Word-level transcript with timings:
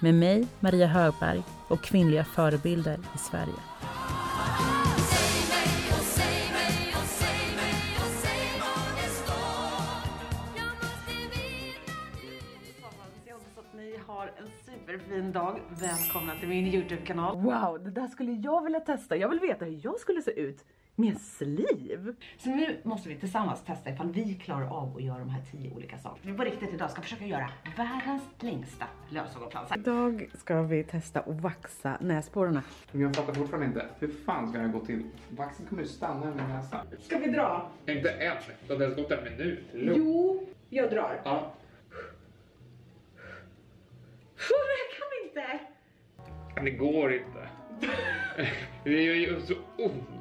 med 0.00 0.14
mig, 0.14 0.46
Maria 0.60 0.86
Högberg 0.86 1.42
och 1.68 1.80
kvinnliga 1.80 2.24
förebilder 2.24 2.98
i 3.14 3.18
Sverige. 3.18 3.54
Ni 13.76 13.96
har 14.06 14.26
en 14.26 14.48
superfin 14.64 15.32
dag. 15.32 15.60
Välkomna 15.80 16.34
till 16.40 16.48
min 16.48 16.66
Youtube-kanal. 16.66 17.36
Wow, 17.36 17.84
det 17.84 17.90
där 17.90 18.06
skulle 18.08 18.32
jag 18.32 18.64
vilja 18.64 18.80
testa. 18.80 19.16
Jag 19.16 19.28
vill 19.28 19.40
veta 19.40 19.64
hur 19.64 19.80
jag 19.82 20.00
skulle 20.00 20.22
se 20.22 20.40
ut 20.40 20.64
med 20.96 21.20
sliv. 21.20 22.16
Så 22.38 22.48
nu 22.48 22.76
måste 22.82 23.08
vi 23.08 23.16
tillsammans 23.16 23.62
testa 23.64 23.90
ifall 23.90 24.12
vi 24.12 24.34
klarar 24.34 24.66
av 24.66 24.96
att 24.96 25.02
göra 25.02 25.18
de 25.18 25.28
här 25.28 25.42
tio 25.52 25.74
olika 25.74 25.98
sakerna. 25.98 26.32
Vi 26.32 26.36
på 26.38 26.44
riktigt 26.44 26.74
idag 26.74 26.90
ska 26.90 27.02
försöka 27.02 27.24
göra 27.26 27.50
världens 27.76 28.22
längsta 28.40 28.84
lösögonfransar. 29.08 29.78
Idag 29.78 30.28
ska 30.34 30.62
vi 30.62 30.84
testa 30.84 31.20
att 31.20 31.40
vaxa 31.40 31.98
näsborrarna. 32.00 32.62
Men 32.92 33.00
jag 33.00 33.16
fattar 33.16 33.32
fortfarande 33.34 33.66
inte. 33.66 33.86
Hur 33.98 34.08
fan 34.08 34.48
ska 34.48 34.58
det 34.58 34.68
gå 34.68 34.80
till? 34.80 35.04
Vaxen 35.30 35.66
kommer 35.66 35.82
ju 35.82 35.88
stanna 35.88 36.32
i 36.32 36.34
min 36.34 36.48
näsa. 36.48 36.84
Ska 37.00 37.18
vi 37.18 37.26
dra? 37.30 37.70
Inte 37.86 38.10
än. 38.10 38.36
Det 38.68 38.74
har 38.74 38.82
ens 38.82 38.96
gått 38.96 39.10
en 39.10 39.24
minut. 39.24 39.64
Lugn. 39.72 40.02
Jo, 40.06 40.46
jag 40.70 40.90
drar. 40.90 41.20
Ja. 41.24 41.52
Det 44.48 44.98
kan 44.98 45.08
vi 45.12 45.28
inte! 45.28 45.60
Det 46.64 46.70
går 46.70 47.12
inte. 47.12 47.48
Det 48.84 49.02
gör 49.02 49.14
ju 49.14 49.40
så 49.40 49.54
ont. 49.78 50.15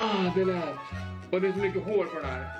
Ah. 0.00 0.32
Det 0.34 0.44
lät. 0.44 0.74
Och 1.30 1.40
det 1.40 1.48
är 1.48 1.52
så 1.52 1.58
mycket 1.58 1.84
hår 1.84 2.04
på 2.04 2.20
den 2.20 2.24
här. 2.24 2.58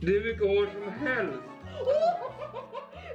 Det 0.00 0.16
är 0.16 0.24
mycket 0.24 0.42
hår 0.42 0.66
som 0.72 0.92
helst. 1.06 1.42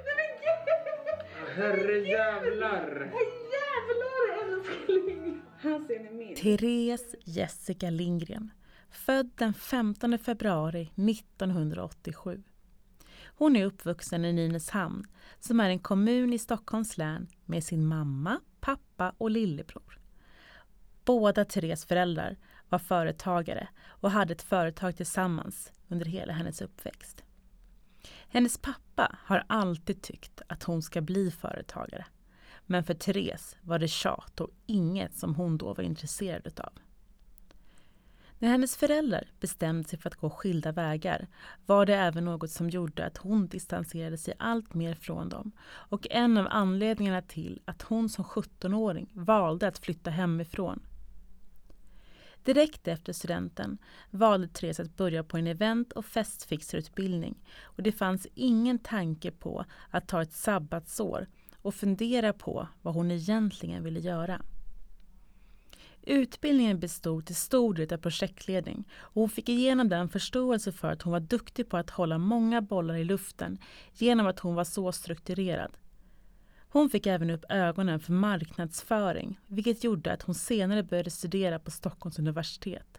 Nej 0.06 0.16
men 0.18 0.30
gud! 0.44 1.56
Herre 1.56 1.98
jävlar. 1.98 3.12
Jävlar 3.54 4.44
älskling! 4.44 5.42
Här 5.60 5.88
ser 5.88 6.00
ni 6.00 6.12
min. 6.12 6.36
Therese 6.36 7.16
Jessica 7.24 7.90
Lindgren, 7.90 8.52
född 8.90 9.30
den 9.38 9.54
15 9.54 10.18
februari 10.20 10.92
1987. 10.96 12.44
Hon 13.40 13.56
är 13.56 13.66
uppvuxen 13.66 14.26
i 14.26 14.34
Nynäshamn, 14.34 15.08
som 15.40 15.60
är 15.60 15.70
en 15.70 15.80
kommun 15.80 16.34
i 16.34 16.40
Stockholms 16.40 16.98
län 16.98 17.28
med 17.46 17.64
sin 17.64 17.88
mamma, 17.88 18.40
pappa 18.60 19.14
och 19.18 19.32
lillebror. 19.32 20.00
Båda 21.06 21.46
Theres 21.46 21.86
föräldrar 21.86 22.38
var 22.70 22.80
företagare 22.80 23.68
och 23.86 24.12
hade 24.12 24.34
ett 24.34 24.42
företag 24.42 24.98
tillsammans 24.98 25.72
under 25.88 26.06
hela 26.06 26.34
hennes 26.34 26.62
uppväxt. 26.62 27.24
Hennes 28.28 28.58
pappa 28.58 29.18
har 29.20 29.44
alltid 29.48 30.02
tyckt 30.02 30.42
att 30.48 30.64
hon 30.64 30.82
ska 30.82 31.02
bli 31.02 31.32
företagare. 31.32 32.06
Men 32.66 32.84
för 32.84 32.94
Therese 32.94 33.56
var 33.62 33.80
det 33.80 33.88
tjat 33.88 34.42
och 34.42 34.50
inget 34.66 35.16
som 35.16 35.36
hon 35.36 35.58
då 35.58 35.74
var 35.74 35.84
intresserad 35.84 36.48
utav. 36.48 36.74
När 38.40 38.50
hennes 38.50 38.78
föräldrar 38.78 39.28
bestämde 39.40 39.90
sig 39.90 40.00
för 40.00 40.10
att 40.10 40.16
gå 40.16 40.30
skilda 40.30 40.72
vägar 40.72 41.28
var 41.66 41.86
det 41.86 41.96
även 41.96 42.26
något 42.26 42.52
som 42.52 42.70
gjorde 42.70 43.06
att 43.06 43.18
hon 43.18 43.48
distanserade 43.48 44.18
sig 44.18 44.34
allt 44.40 44.74
mer 44.74 44.94
från 44.94 45.30
dem 45.30 45.52
och 45.68 46.08
en 46.10 46.38
av 46.38 46.48
anledningarna 46.50 47.22
till 47.22 47.62
att 47.66 47.82
hon 47.82 48.10
som 48.10 48.24
17-åring 48.24 49.10
valde 49.14 49.68
att 49.68 49.78
flytta 49.78 50.10
hemifrån. 50.10 50.80
Direkt 52.44 52.88
efter 52.88 53.14
studenten 53.14 53.78
valde 54.12 54.48
Therese 54.48 54.80
att 54.80 54.98
börja 54.98 55.24
på 55.24 55.38
en 55.38 55.48
event 55.48 55.94
och 55.94 56.06
festfixarutbildning 56.06 57.36
och 57.64 57.84
det 57.84 57.92
fanns 57.92 58.28
ingen 58.34 58.80
tanke 58.80 59.32
på 59.32 59.66
att 59.90 60.08
ta 60.08 60.22
ett 60.22 60.34
sabbatsår 60.34 61.28
och 61.62 61.76
fundera 61.76 62.34
på 62.34 62.68
vad 62.82 62.94
hon 62.94 63.12
egentligen 63.12 63.84
ville 63.84 64.00
göra. 64.00 64.42
Utbildningen 66.10 66.80
bestod 66.80 67.26
till 67.26 67.36
stor 67.36 67.74
del 67.74 67.94
av 67.94 67.98
projektledning 67.98 68.84
och 68.94 69.22
hon 69.22 69.30
fick 69.30 69.50
igenom 69.50 69.90
den 69.90 70.10
förståelse 70.10 70.72
för 70.72 70.92
att 70.92 71.02
hon 71.02 71.14
var 71.14 71.20
duktig 71.20 71.70
på 71.70 71.78
att 71.78 71.90
hålla 71.90 72.18
många 72.18 72.62
bollar 72.62 72.96
i 72.96 73.04
luften 73.04 73.58
genom 73.94 74.28
att 74.28 74.40
hon 74.40 74.56
var 74.56 74.64
så 74.64 74.92
strukturerad. 74.92 75.78
Hon 76.70 76.90
fick 76.90 77.08
även 77.08 77.30
upp 77.30 77.46
ögonen 77.50 78.00
för 78.00 78.14
marknadsföring 78.14 79.40
vilket 79.48 79.84
gjorde 79.84 80.14
att 80.14 80.22
hon 80.22 80.36
senare 80.36 80.84
började 80.84 81.12
studera 81.12 81.60
på 81.60 81.72
Stockholms 81.72 82.20
universitet. 82.20 82.98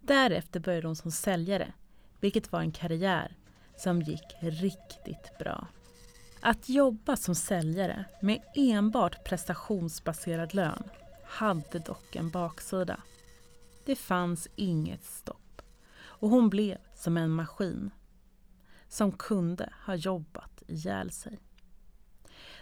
Därefter 0.00 0.60
började 0.60 0.86
hon 0.86 0.96
som 0.96 1.10
säljare, 1.10 1.72
vilket 2.20 2.52
var 2.52 2.60
en 2.60 2.72
karriär 2.72 3.36
som 3.76 4.02
gick 4.02 4.36
riktigt 4.40 5.38
bra. 5.38 5.66
Att 6.40 6.68
jobba 6.68 7.16
som 7.16 7.34
säljare 7.34 8.04
med 8.22 8.42
enbart 8.54 9.24
prestationsbaserad 9.24 10.54
lön 10.54 10.82
hade 11.30 11.78
dock 11.78 12.16
en 12.16 12.30
baksida. 12.30 13.00
Det 13.84 13.96
fanns 13.96 14.48
inget 14.56 15.04
stopp 15.04 15.62
och 16.02 16.28
hon 16.28 16.50
blev 16.50 16.78
som 16.94 17.16
en 17.16 17.30
maskin 17.30 17.90
som 18.88 19.12
kunde 19.12 19.72
ha 19.86 19.94
jobbat 19.94 20.62
ihjäl 20.66 21.10
sig. 21.10 21.38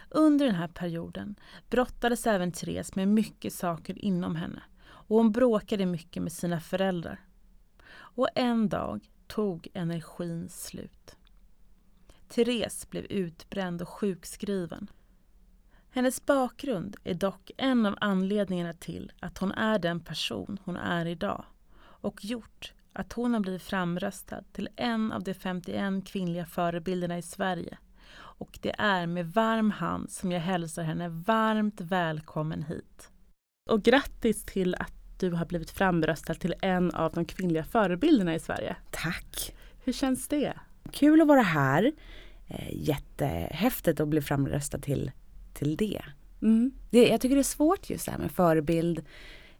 Under 0.09 0.45
den 0.45 0.55
här 0.55 0.67
perioden 0.67 1.35
brottades 1.69 2.27
även 2.27 2.51
Therese 2.51 2.95
med 2.95 3.07
mycket 3.07 3.53
saker 3.53 4.05
inom 4.05 4.35
henne 4.35 4.63
och 4.81 5.17
hon 5.17 5.31
bråkade 5.31 5.85
mycket 5.85 6.23
med 6.23 6.31
sina 6.31 6.59
föräldrar. 6.59 7.19
Och 7.91 8.29
en 8.35 8.69
dag 8.69 9.09
tog 9.27 9.67
energin 9.73 10.49
slut. 10.49 11.15
Therese 12.27 12.89
blev 12.89 13.05
utbränd 13.05 13.81
och 13.81 13.89
sjukskriven 13.89 14.89
hennes 15.91 16.25
bakgrund 16.25 16.95
är 17.03 17.13
dock 17.13 17.51
en 17.57 17.85
av 17.85 17.95
anledningarna 18.01 18.73
till 18.73 19.11
att 19.19 19.37
hon 19.37 19.51
är 19.51 19.79
den 19.79 19.99
person 19.99 20.59
hon 20.63 20.77
är 20.77 21.05
idag 21.05 21.45
och 21.79 22.25
gjort 22.25 22.73
att 22.93 23.13
hon 23.13 23.33
har 23.33 23.39
blivit 23.39 23.63
framröstad 23.63 24.43
till 24.51 24.69
en 24.75 25.11
av 25.11 25.23
de 25.23 25.33
51 25.33 26.05
kvinnliga 26.05 26.45
förebilderna 26.45 27.17
i 27.17 27.21
Sverige. 27.21 27.77
Och 28.15 28.59
det 28.61 28.75
är 28.77 29.07
med 29.07 29.33
varm 29.33 29.71
hand 29.71 30.11
som 30.11 30.31
jag 30.31 30.39
hälsar 30.39 30.83
henne 30.83 31.09
varmt 31.09 31.81
välkommen 31.81 32.63
hit. 32.63 33.11
Och 33.69 33.83
grattis 33.83 34.43
till 34.43 34.75
att 34.75 34.93
du 35.19 35.31
har 35.31 35.45
blivit 35.45 35.71
framröstad 35.71 36.33
till 36.33 36.55
en 36.61 36.91
av 36.91 37.11
de 37.11 37.25
kvinnliga 37.25 37.63
förebilderna 37.63 38.35
i 38.35 38.39
Sverige. 38.39 38.75
Tack! 38.91 39.55
Hur 39.83 39.93
känns 39.93 40.27
det? 40.27 40.53
Kul 40.91 41.21
att 41.21 41.27
vara 41.27 41.41
här. 41.41 41.91
Eh, 42.47 42.87
jättehäftigt 42.87 43.99
att 43.99 44.07
bli 44.07 44.21
framröstad 44.21 44.79
till 44.79 45.11
till 45.53 45.75
det. 45.75 46.01
Mm. 46.41 46.71
det. 46.89 47.07
Jag 47.07 47.21
tycker 47.21 47.35
det 47.35 47.41
är 47.41 47.43
svårt 47.43 47.89
just 47.89 48.05
det 48.05 48.11
här 48.11 48.19
med 48.19 48.31
förebild. 48.31 49.01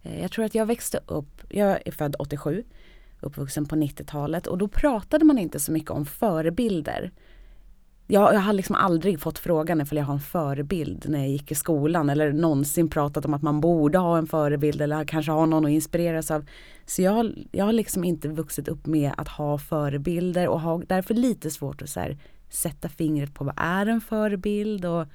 Eh, 0.01 0.21
jag 0.21 0.31
tror 0.31 0.45
att 0.45 0.55
jag 0.55 0.65
växte 0.65 0.99
upp, 1.07 1.41
jag 1.49 1.79
är 1.87 1.91
född 1.91 2.15
87, 2.19 2.63
uppvuxen 3.19 3.65
på 3.65 3.75
90-talet 3.75 4.47
och 4.47 4.57
då 4.57 4.67
pratade 4.67 5.25
man 5.25 5.37
inte 5.37 5.59
så 5.59 5.71
mycket 5.71 5.91
om 5.91 6.05
förebilder. 6.05 7.11
Jag, 8.11 8.33
jag 8.33 8.39
har 8.39 8.53
liksom 8.53 8.75
aldrig 8.75 9.21
fått 9.21 9.39
frågan 9.39 9.81
ifall 9.81 9.97
jag 9.97 10.05
har 10.05 10.13
en 10.13 10.19
förebild 10.19 11.05
när 11.09 11.19
jag 11.19 11.29
gick 11.29 11.51
i 11.51 11.55
skolan 11.55 12.09
eller 12.09 12.33
någonsin 12.33 12.89
pratat 12.89 13.25
om 13.25 13.33
att 13.33 13.41
man 13.41 13.61
borde 13.61 13.97
ha 13.97 14.17
en 14.17 14.27
förebild 14.27 14.81
eller 14.81 15.05
kanske 15.05 15.31
ha 15.31 15.45
någon 15.45 15.65
att 15.65 15.71
inspireras 15.71 16.31
av. 16.31 16.45
Så 16.85 17.01
jag, 17.01 17.33
jag 17.51 17.65
har 17.65 17.73
liksom 17.73 18.03
inte 18.03 18.27
vuxit 18.27 18.67
upp 18.67 18.85
med 18.85 19.11
att 19.17 19.27
ha 19.27 19.57
förebilder 19.57 20.47
och 20.47 20.61
har 20.61 20.83
därför 20.87 21.13
lite 21.13 21.51
svårt 21.51 21.81
att 21.81 21.89
så 21.89 21.99
här, 21.99 22.17
sätta 22.49 22.89
fingret 22.89 23.33
på 23.33 23.43
vad 23.43 23.55
är 23.57 23.85
en 23.85 24.01
förebild 24.01 24.85
och 24.85 25.07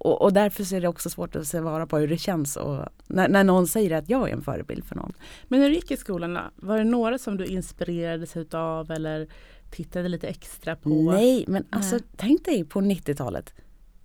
och, 0.00 0.22
och, 0.22 0.32
därför 0.32 0.74
är 0.74 0.80
det 0.80 0.88
också 0.88 1.10
svårt 1.10 1.36
att 1.36 1.46
svara 1.46 1.86
på 1.86 1.98
hur 1.98 2.08
det 2.08 2.18
känns 2.18 2.56
och 2.56 2.84
när, 3.06 3.28
när 3.28 3.44
någon 3.44 3.66
säger 3.66 3.90
att 3.90 4.08
jag 4.08 4.28
är 4.28 4.32
en 4.32 4.42
förebild 4.42 4.84
för 4.84 4.96
någon. 4.96 5.12
Men 5.48 5.60
när 5.60 5.68
du 5.68 5.74
gick 5.74 5.90
i 5.90 5.96
skolan, 5.96 6.38
var 6.56 6.78
det 6.78 6.84
några 6.84 7.18
som 7.18 7.36
du 7.36 7.46
inspirerades 7.46 8.36
utav 8.36 8.90
eller 8.90 9.28
tittade 9.70 10.08
lite 10.08 10.28
extra 10.28 10.76
på? 10.76 10.88
Nej, 10.88 11.44
men 11.48 11.64
alltså 11.70 11.98
tänk 12.16 12.44
dig 12.44 12.64
på 12.64 12.80
90-talet. 12.80 13.54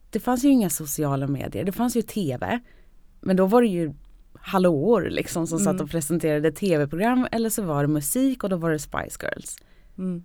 Det 0.09 0.19
fanns 0.19 0.44
ju 0.44 0.50
inga 0.50 0.69
sociala 0.69 1.27
medier, 1.27 1.63
det 1.63 1.71
fanns 1.71 1.95
ju 1.95 2.01
tv. 2.01 2.59
Men 3.21 3.36
då 3.36 3.45
var 3.45 3.62
det 3.62 3.68
ju 3.68 3.94
hallåor 4.33 5.09
liksom 5.09 5.48
som 5.48 5.57
mm. 5.57 5.74
satt 5.74 5.81
och 5.81 5.89
presenterade 5.89 6.51
tv-program 6.51 7.27
eller 7.31 7.50
så 7.50 7.62
var 7.62 7.81
det 7.81 7.88
musik 7.88 8.44
och 8.44 8.50
då 8.50 8.56
var 8.56 8.71
det 8.71 8.80
Spice 8.80 9.18
Girls. 9.21 9.56
Mm. 9.98 10.24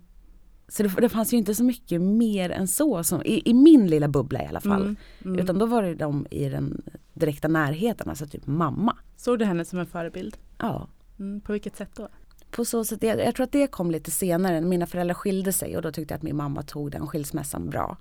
Så 0.71 0.83
det, 0.83 0.89
det, 1.01 1.09
fanns 1.09 1.33
ju 1.33 1.37
inte 1.37 1.55
så 1.55 1.63
mycket 1.63 2.01
mer 2.01 2.49
än 2.49 2.67
så, 2.67 3.03
som, 3.03 3.21
i, 3.21 3.49
i 3.49 3.53
min 3.53 3.87
lilla 3.87 4.07
bubbla 4.07 4.43
i 4.43 4.47
alla 4.47 4.61
fall. 4.61 4.81
Mm, 4.81 4.97
mm. 5.25 5.39
Utan 5.39 5.59
då 5.59 5.65
var 5.65 5.83
det 5.83 5.95
de 5.95 6.27
i 6.31 6.49
den 6.49 6.81
direkta 7.13 7.47
närheten, 7.47 8.09
alltså 8.09 8.27
typ 8.27 8.47
mamma. 8.47 8.97
Såg 9.15 9.39
du 9.39 9.45
henne 9.45 9.65
som 9.65 9.79
en 9.79 9.85
förebild? 9.85 10.37
Ja. 10.57 10.87
Mm, 11.19 11.41
på 11.41 11.51
vilket 11.51 11.75
sätt 11.75 11.89
då? 11.95 12.09
På 12.51 12.65
så 12.65 12.85
sätt, 12.85 13.03
jag, 13.03 13.19
jag, 13.19 13.35
tror 13.35 13.43
att 13.43 13.51
det 13.51 13.67
kom 13.67 13.91
lite 13.91 14.11
senare, 14.11 14.61
mina 14.61 14.85
föräldrar 14.85 15.13
skilde 15.13 15.53
sig 15.53 15.75
och 15.75 15.81
då 15.81 15.91
tyckte 15.91 16.13
jag 16.13 16.17
att 16.17 16.23
min 16.23 16.35
mamma 16.35 16.61
tog 16.61 16.91
den 16.91 17.07
skilsmässan 17.07 17.69
bra. 17.69 17.97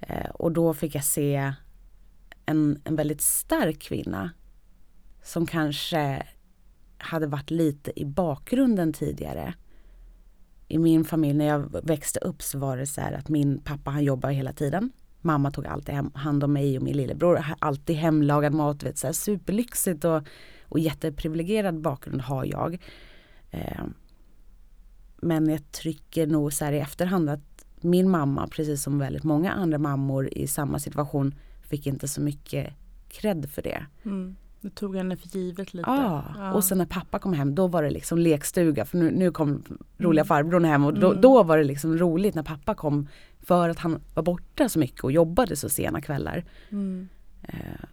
Eh, 0.00 0.30
och 0.30 0.52
då 0.52 0.74
fick 0.74 0.94
jag 0.94 1.04
se 1.04 1.52
en, 2.46 2.80
en 2.84 2.96
väldigt 2.96 3.20
stark 3.20 3.78
kvinna 3.78 4.30
som 5.22 5.46
kanske 5.46 6.26
hade 6.98 7.26
varit 7.26 7.50
lite 7.50 8.00
i 8.00 8.04
bakgrunden 8.04 8.92
tidigare 8.92 9.54
i 10.68 10.78
min 10.78 11.04
familj 11.04 11.34
när 11.34 11.46
jag 11.46 11.86
växte 11.86 12.18
upp 12.20 12.42
så 12.42 12.58
var 12.58 12.76
det 12.76 12.86
så 12.86 13.00
här 13.00 13.12
att 13.12 13.28
min 13.28 13.58
pappa 13.58 13.90
han 13.90 14.04
jobbade 14.04 14.34
hela 14.34 14.52
tiden. 14.52 14.92
Mamma 15.20 15.50
tog 15.50 15.66
alltid 15.66 15.94
hand 16.14 16.44
om 16.44 16.52
mig 16.52 16.76
och 16.76 16.82
min 16.82 16.96
lillebror. 16.96 17.44
Alltid 17.58 17.96
hemlagad 17.96 18.54
mat, 18.54 18.82
vet, 18.82 18.98
så 18.98 19.06
här, 19.06 19.14
superlyxigt 19.14 20.04
och, 20.04 20.22
och 20.62 20.78
jätteprivilegierad 20.78 21.80
bakgrund 21.80 22.20
har 22.20 22.44
jag. 22.44 22.82
Eh, 23.50 23.84
men 25.16 25.48
jag 25.48 25.72
trycker 25.72 26.26
nog 26.26 26.52
så 26.52 26.64
här 26.64 26.72
i 26.72 26.78
efterhand 26.78 27.30
att 27.30 27.64
min 27.80 28.10
mamma, 28.10 28.46
precis 28.46 28.82
som 28.82 28.98
väldigt 28.98 29.24
många 29.24 29.52
andra 29.52 29.78
mammor 29.78 30.28
i 30.32 30.46
samma 30.46 30.78
situation, 30.78 31.34
fick 31.62 31.86
inte 31.86 32.08
så 32.08 32.20
mycket 32.20 32.74
cred 33.08 33.50
för 33.50 33.62
det. 33.62 33.86
Mm. 34.04 34.36
Du 34.66 34.70
tog 34.70 34.96
henne 34.96 35.16
för 35.16 35.28
givet 35.28 35.74
lite. 35.74 35.90
Ja, 35.90 36.24
ja, 36.38 36.52
och 36.52 36.64
sen 36.64 36.78
när 36.78 36.86
pappa 36.86 37.18
kom 37.18 37.32
hem 37.32 37.54
då 37.54 37.66
var 37.66 37.82
det 37.82 37.90
liksom 37.90 38.18
lekstuga 38.18 38.84
för 38.84 38.98
nu, 38.98 39.10
nu 39.10 39.30
kom 39.30 39.62
roliga 39.98 40.20
mm. 40.20 40.28
farbrorn 40.28 40.64
hem 40.64 40.84
och 40.84 40.94
då, 40.94 41.10
mm. 41.10 41.20
då, 41.20 41.42
var 41.42 41.58
det 41.58 41.64
liksom 41.64 41.98
roligt 41.98 42.34
när 42.34 42.42
pappa 42.42 42.74
kom 42.74 43.08
för 43.42 43.68
att 43.68 43.78
han 43.78 44.00
var 44.14 44.22
borta 44.22 44.68
så 44.68 44.78
mycket 44.78 45.04
och 45.04 45.12
jobbade 45.12 45.56
så 45.56 45.68
sena 45.68 46.00
kvällar. 46.00 46.44
Mm. 46.70 47.08
Eh, 47.42 47.84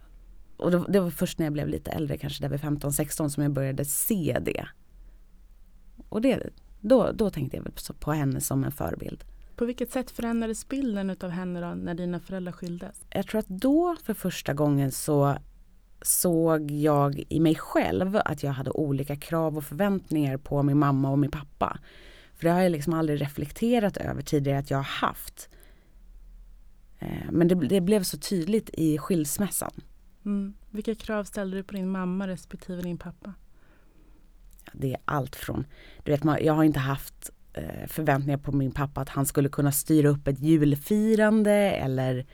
och 0.56 0.70
det, 0.70 0.84
det, 0.88 1.00
var 1.00 1.10
först 1.10 1.38
när 1.38 1.46
jag 1.46 1.52
blev 1.52 1.68
lite 1.68 1.90
äldre, 1.90 2.16
kanske 2.16 2.44
där 2.44 2.48
vid 2.48 2.60
15-16 2.60 3.28
som 3.28 3.42
jag 3.42 3.52
började 3.52 3.84
se 3.84 4.38
det. 4.42 4.66
Och 6.08 6.20
det, 6.20 6.50
då, 6.80 7.12
då 7.14 7.30
tänkte 7.30 7.56
jag 7.56 8.00
på, 8.00 8.12
henne 8.12 8.40
som 8.40 8.64
en 8.64 8.72
förebild. 8.72 9.24
På 9.56 9.64
vilket 9.64 9.92
sätt 9.92 10.10
förändrades 10.10 10.68
bilden 10.68 11.16
av 11.20 11.30
henne 11.30 11.60
då 11.60 11.74
när 11.74 11.94
dina 11.94 12.20
föräldrar 12.20 12.52
skildes? 12.52 13.04
Jag 13.10 13.26
tror 13.26 13.38
att 13.38 13.48
då 13.48 13.96
för 14.04 14.14
första 14.14 14.54
gången 14.54 14.92
så 14.92 15.36
såg 16.06 16.70
jag 16.70 17.22
i 17.28 17.40
mig 17.40 17.54
själv 17.54 18.20
att 18.24 18.42
jag 18.42 18.52
hade 18.52 18.70
olika 18.70 19.16
krav 19.16 19.56
och 19.56 19.64
förväntningar 19.64 20.36
på 20.36 20.62
min 20.62 20.78
mamma 20.78 21.10
och 21.10 21.18
min 21.18 21.30
pappa. 21.30 21.78
För 22.34 22.44
det 22.44 22.50
har 22.50 22.60
jag 22.60 22.72
liksom 22.72 22.94
aldrig 22.94 23.20
reflekterat 23.20 23.96
över 23.96 24.22
tidigare 24.22 24.58
att 24.58 24.70
jag 24.70 24.78
har 24.78 24.84
haft. 24.84 25.48
Eh, 26.98 27.30
men 27.30 27.48
det, 27.48 27.54
det 27.54 27.80
blev 27.80 28.02
så 28.02 28.18
tydligt 28.18 28.70
i 28.72 28.98
skilsmässan. 28.98 29.72
Mm. 30.24 30.54
Vilka 30.70 30.94
krav 30.94 31.24
ställde 31.24 31.56
du 31.56 31.62
på 31.62 31.74
din 31.74 31.90
mamma 31.90 32.28
respektive 32.28 32.82
din 32.82 32.98
pappa? 32.98 33.34
Det 34.72 34.92
är 34.92 35.00
allt 35.04 35.36
från, 35.36 35.66
du 36.02 36.12
vet 36.12 36.24
jag 36.44 36.52
har 36.52 36.64
inte 36.64 36.80
haft 36.80 37.30
eh, 37.52 37.86
förväntningar 37.86 38.38
på 38.38 38.52
min 38.52 38.72
pappa 38.72 39.00
att 39.00 39.08
han 39.08 39.26
skulle 39.26 39.48
kunna 39.48 39.72
styra 39.72 40.08
upp 40.08 40.28
ett 40.28 40.40
julfirande 40.40 41.52
eller 41.52 42.26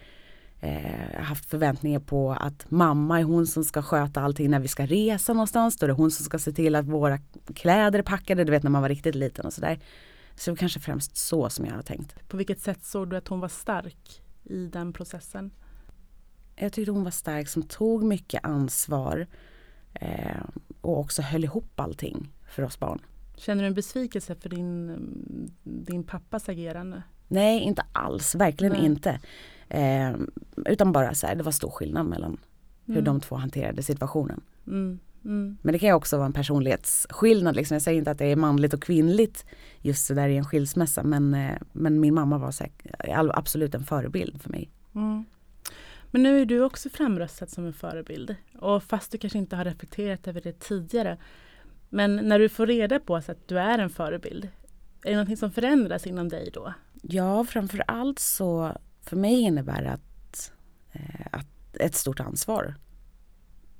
eh, 0.61 1.23
haft 1.23 1.47
förväntningar 1.47 2.01
på 2.01 2.33
att 2.33 2.71
mamma 2.71 3.21
är 3.21 3.25
hon 3.25 3.47
som 3.47 3.65
ska 3.65 3.83
sköta 3.83 4.21
allting 4.21 4.51
när 4.51 4.61
vi 4.61 4.69
ska 4.69 4.87
resa 4.87 5.33
någonstans. 5.33 5.77
Då 5.77 5.87
är 5.87 5.89
det 5.89 5.95
hon 5.95 6.11
som 6.11 6.25
ska 6.25 6.39
se 6.39 6.53
till 6.53 6.75
att 6.75 6.87
våra 6.87 7.19
kläder 7.55 7.99
är 7.99 8.03
packade, 8.03 8.45
du 8.45 8.51
vet 8.51 8.62
när 8.62 8.71
man 8.71 8.83
var 8.83 8.89
riktigt 8.89 9.15
liten 9.15 9.47
och 9.47 9.53
sådär. 9.53 9.81
Så 10.35 10.51
det 10.51 10.55
var 10.55 10.57
kanske 10.57 10.81
främst 10.81 11.17
så 11.17 11.51
som 11.51 11.67
jag 11.67 11.75
har 11.75 11.83
tänkt. 11.83 12.29
På 12.29 12.37
vilket 12.37 12.61
sätt 12.61 12.85
såg 12.85 13.11
du 13.11 13.17
att 13.17 13.29
hon 13.29 13.41
var 13.41 13.49
stark 13.49 14.23
i 14.45 14.67
den 14.67 14.93
processen? 14.93 15.51
Jag 16.57 16.73
tyckte 16.73 16.93
hon 16.93 17.05
var 17.05 17.11
stark 17.11 17.49
som 17.49 17.62
tog 17.62 18.05
mycket 18.05 18.45
ansvar 18.45 19.27
eh, 19.95 20.43
och 20.81 20.99
också 20.99 21.23
höll 21.23 21.45
ihop 21.45 21.81
allting 21.81 22.29
för 22.49 22.62
oss 22.62 22.79
barn. 22.79 23.01
Känner 23.37 23.62
du 23.62 23.67
en 23.67 23.75
besvikelse 23.75 24.35
för 24.35 24.49
din, 24.49 24.97
din 25.62 26.05
pappas 26.05 26.49
agerande? 26.49 27.03
Nej, 27.29 27.61
inte 27.61 27.83
alls. 27.93 28.35
Verkligen 28.35 28.73
Nej. 28.73 28.85
inte. 28.85 29.21
Eh, 29.70 30.12
utan 30.67 30.93
bara 30.93 31.14
så 31.14 31.26
här, 31.26 31.34
det 31.34 31.43
var 31.43 31.52
stor 31.52 31.70
skillnad 31.70 32.06
mellan 32.06 32.37
hur 32.87 32.94
mm. 32.94 33.05
de 33.05 33.20
två 33.20 33.37
hanterade 33.37 33.82
situationen. 33.82 34.40
Mm. 34.67 34.99
Mm. 35.25 35.56
Men 35.62 35.72
det 35.72 35.78
kan 35.78 35.88
ju 35.88 35.94
också 35.94 36.17
vara 36.17 36.26
en 36.26 36.32
personlighetsskillnad. 36.32 37.56
Liksom. 37.56 37.75
Jag 37.75 37.82
säger 37.82 37.99
inte 37.99 38.11
att 38.11 38.19
det 38.19 38.26
är 38.26 38.37
manligt 38.37 38.75
och 38.75 38.82
kvinnligt 38.82 39.44
just 39.78 40.06
så 40.06 40.14
där 40.14 40.28
i 40.28 40.37
en 40.37 40.44
skilsmässa. 40.44 41.02
Men, 41.02 41.34
eh, 41.34 41.56
men 41.72 42.00
min 42.00 42.14
mamma 42.14 42.38
var 42.38 42.50
säkert, 42.50 42.94
absolut 43.34 43.75
en 43.75 43.84
förebild 43.84 44.43
för 44.43 44.50
mig. 44.50 44.70
Mm. 44.94 45.25
Men 46.11 46.23
nu 46.23 46.40
är 46.40 46.46
du 46.46 46.62
också 46.62 46.88
framröstad 46.90 47.46
som 47.46 47.66
en 47.66 47.73
förebild. 47.73 48.37
Och 48.58 48.82
fast 48.82 49.12
du 49.12 49.19
kanske 49.19 49.38
inte 49.38 49.56
har 49.56 49.64
reflekterat 49.64 50.28
över 50.28 50.40
det 50.40 50.61
tidigare. 50.61 51.19
Men 51.88 52.16
när 52.16 52.38
du 52.38 52.49
får 52.49 52.66
reda 52.66 53.00
på 53.00 53.16
att 53.16 53.49
du 53.49 53.58
är 53.58 53.78
en 53.78 53.90
förebild. 53.90 54.49
Är 55.05 55.11
det 55.11 55.16
någonting 55.16 55.37
som 55.37 55.52
förändras 55.52 56.06
inom 56.06 56.28
dig 56.28 56.50
då? 56.52 56.75
Ja, 57.02 57.44
framför 57.44 57.82
allt 57.87 58.19
så 58.19 58.76
för 59.11 59.17
mig 59.17 59.41
innebär 59.41 59.85
att, 59.85 60.53
eh, 60.93 61.27
att 61.33 61.77
ett 61.77 61.95
stort 61.95 62.21
ansvar. 62.21 62.75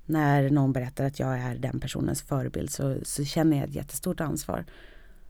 När 0.07 0.51
någon 0.51 0.73
berättar 0.73 1.05
att 1.05 1.21
jag 1.21 1.39
är 1.39 1.55
den 1.55 1.81
personens 1.81 2.23
förebild 2.23 2.71
så, 2.71 2.97
så 3.03 3.25
känner 3.25 3.57
jag 3.57 3.69
ett 3.69 3.75
jättestort 3.75 4.21
ansvar. 4.21 4.65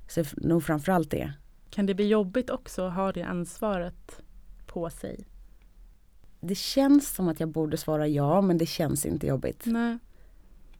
Så 0.08 0.24
nog 0.36 0.64
framförallt 0.64 1.10
det. 1.10 1.32
Kan 1.70 1.86
det 1.86 1.94
bli 1.94 2.08
jobbigt 2.08 2.50
också 2.50 2.86
att 2.86 2.94
ha 2.94 3.12
det 3.12 3.22
ansvaret 3.22 4.22
på 4.66 4.90
sig? 4.90 5.26
Det 6.40 6.54
känns 6.54 7.14
som 7.14 7.28
att 7.28 7.40
jag 7.40 7.48
borde 7.48 7.76
svara 7.76 8.08
ja 8.08 8.40
men 8.40 8.58
det 8.58 8.66
känns 8.66 9.06
inte 9.06 9.26
jobbigt. 9.26 9.62
Nej. 9.66 9.98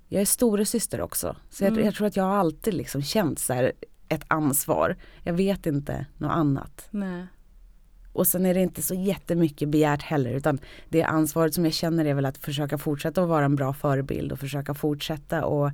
Jag 0.09 0.23
är 0.23 0.27
storasyster 0.27 1.01
också 1.01 1.37
så 1.51 1.65
jag, 1.65 1.73
mm. 1.73 1.85
jag, 1.85 1.95
tror 1.95 2.07
att 2.07 2.17
jag 2.17 2.27
alltid 2.27 2.75
liksom 2.75 3.03
känt 3.03 3.39
så 3.39 3.53
här, 3.53 3.73
ett 4.09 4.25
ansvar. 4.29 4.97
Jag 5.23 5.33
vet 5.33 5.67
inte 5.67 6.07
något 6.19 6.33
annat. 6.33 6.89
Nej. 6.91 7.27
Och 8.13 8.27
sen 8.27 8.47
är 8.47 8.55
det 8.55 8.61
inte 8.61 8.83
så 8.83 8.95
jättemycket 8.95 9.69
begärt 9.69 10.03
heller 10.03 10.31
utan 10.31 10.59
det 10.89 11.03
ansvaret 11.03 11.55
som 11.55 11.65
jag 11.65 11.75
känner 11.75 12.05
är 12.05 12.15
väl 12.15 12.27
att 12.27 12.39
försöka 12.39 12.79
fortsätta 12.79 13.23
att 13.23 13.29
vara 13.29 13.45
en 13.45 13.57
bra 13.57 13.73
förebild 13.73 14.33
och 14.33 14.39
försöka 14.39 14.75
fortsätta 14.75 15.45
och, 15.45 15.71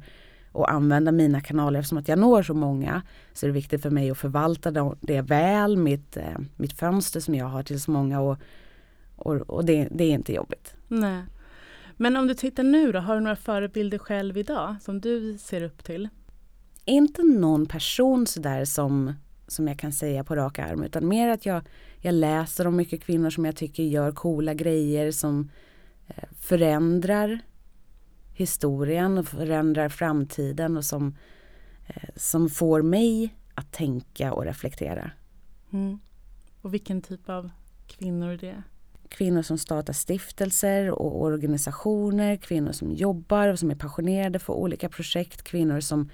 och 0.53 0.73
använda 0.73 1.13
mina 1.13 1.41
kanaler 1.41 1.81
eftersom 1.81 1.99
att 1.99 2.09
jag 2.09 2.19
når 2.19 2.43
så 2.43 2.55
många 2.55 3.03
så 3.33 3.47
är 3.47 3.49
det 3.49 3.55
viktigt 3.55 3.83
för 3.83 3.91
mig 3.91 4.11
att 4.11 4.19
förvalta 4.19 4.95
det 5.01 5.23
väl, 5.23 5.77
mitt, 5.77 6.17
eh, 6.17 6.39
mitt 6.57 6.73
fönster 6.73 7.21
som 7.21 7.35
jag 7.35 7.47
har 7.47 7.63
till 7.63 7.81
så 7.81 7.91
många 7.91 8.21
och, 8.21 8.39
och, 9.17 9.35
och 9.35 9.65
det, 9.65 9.89
det 9.91 10.05
är 10.05 10.13
inte 10.13 10.33
jobbigt. 10.33 10.75
Nej. 10.89 11.23
Men 11.97 12.17
om 12.17 12.27
du 12.27 12.35
tittar 12.35 12.63
nu 12.63 12.93
då, 12.93 12.99
har 12.99 13.15
du 13.15 13.21
några 13.21 13.37
förebilder 13.37 13.99
själv 13.99 14.37
idag 14.37 14.77
som 14.81 15.01
du 15.01 15.39
ser 15.39 15.63
upp 15.63 15.85
till? 15.85 16.09
Inte 16.85 17.23
någon 17.23 17.67
person 17.67 18.27
sådär 18.27 18.65
som, 18.65 19.13
som 19.47 19.69
jag 19.69 19.79
kan 19.79 19.93
säga 19.93 20.25
på 20.25 20.37
rak 20.37 20.59
arm 20.59 20.83
utan 20.83 21.09
mer 21.09 21.29
att 21.29 21.47
jag 21.47 21.63
jag 22.01 22.15
läser 22.15 22.67
om 22.67 22.77
mycket 22.77 23.03
kvinnor 23.03 23.31
som 23.31 23.45
jag 23.45 23.57
tycker 23.57 23.83
gör 23.83 24.13
coola 24.13 24.55
grejer 24.55 25.11
som 25.11 25.51
eh, 26.07 26.25
förändrar 26.41 27.41
historien 28.33 29.19
och 29.19 29.27
förändrar 29.27 29.89
framtiden 29.89 30.77
och 30.77 30.85
som, 30.85 31.17
eh, 31.87 32.09
som 32.17 32.49
får 32.49 32.83
mig 32.83 33.35
att 33.55 33.73
tänka 33.73 34.33
och 34.33 34.45
reflektera. 34.45 35.11
Mm. 35.73 35.99
Och 36.63 36.75
vilken 36.75 37.03
typ 37.03 37.29
av 37.29 37.51
kvinnor 37.87 38.29
är 38.29 38.37
det? 38.39 38.63
Kvinnor 39.09 39.43
som 39.43 39.59
startar 39.59 39.93
stiftelser 39.93 40.91
och 40.91 41.23
organisationer, 41.23 42.37
kvinnor 42.37 42.73
som 42.73 42.93
jobbar 42.93 43.49
och 43.49 43.59
som 43.59 43.71
är 43.71 43.75
passionerade 43.75 44.39
för 44.39 44.53
olika 44.53 44.89
projekt, 44.89 45.43
kvinnor 45.43 45.81
som 45.81 46.11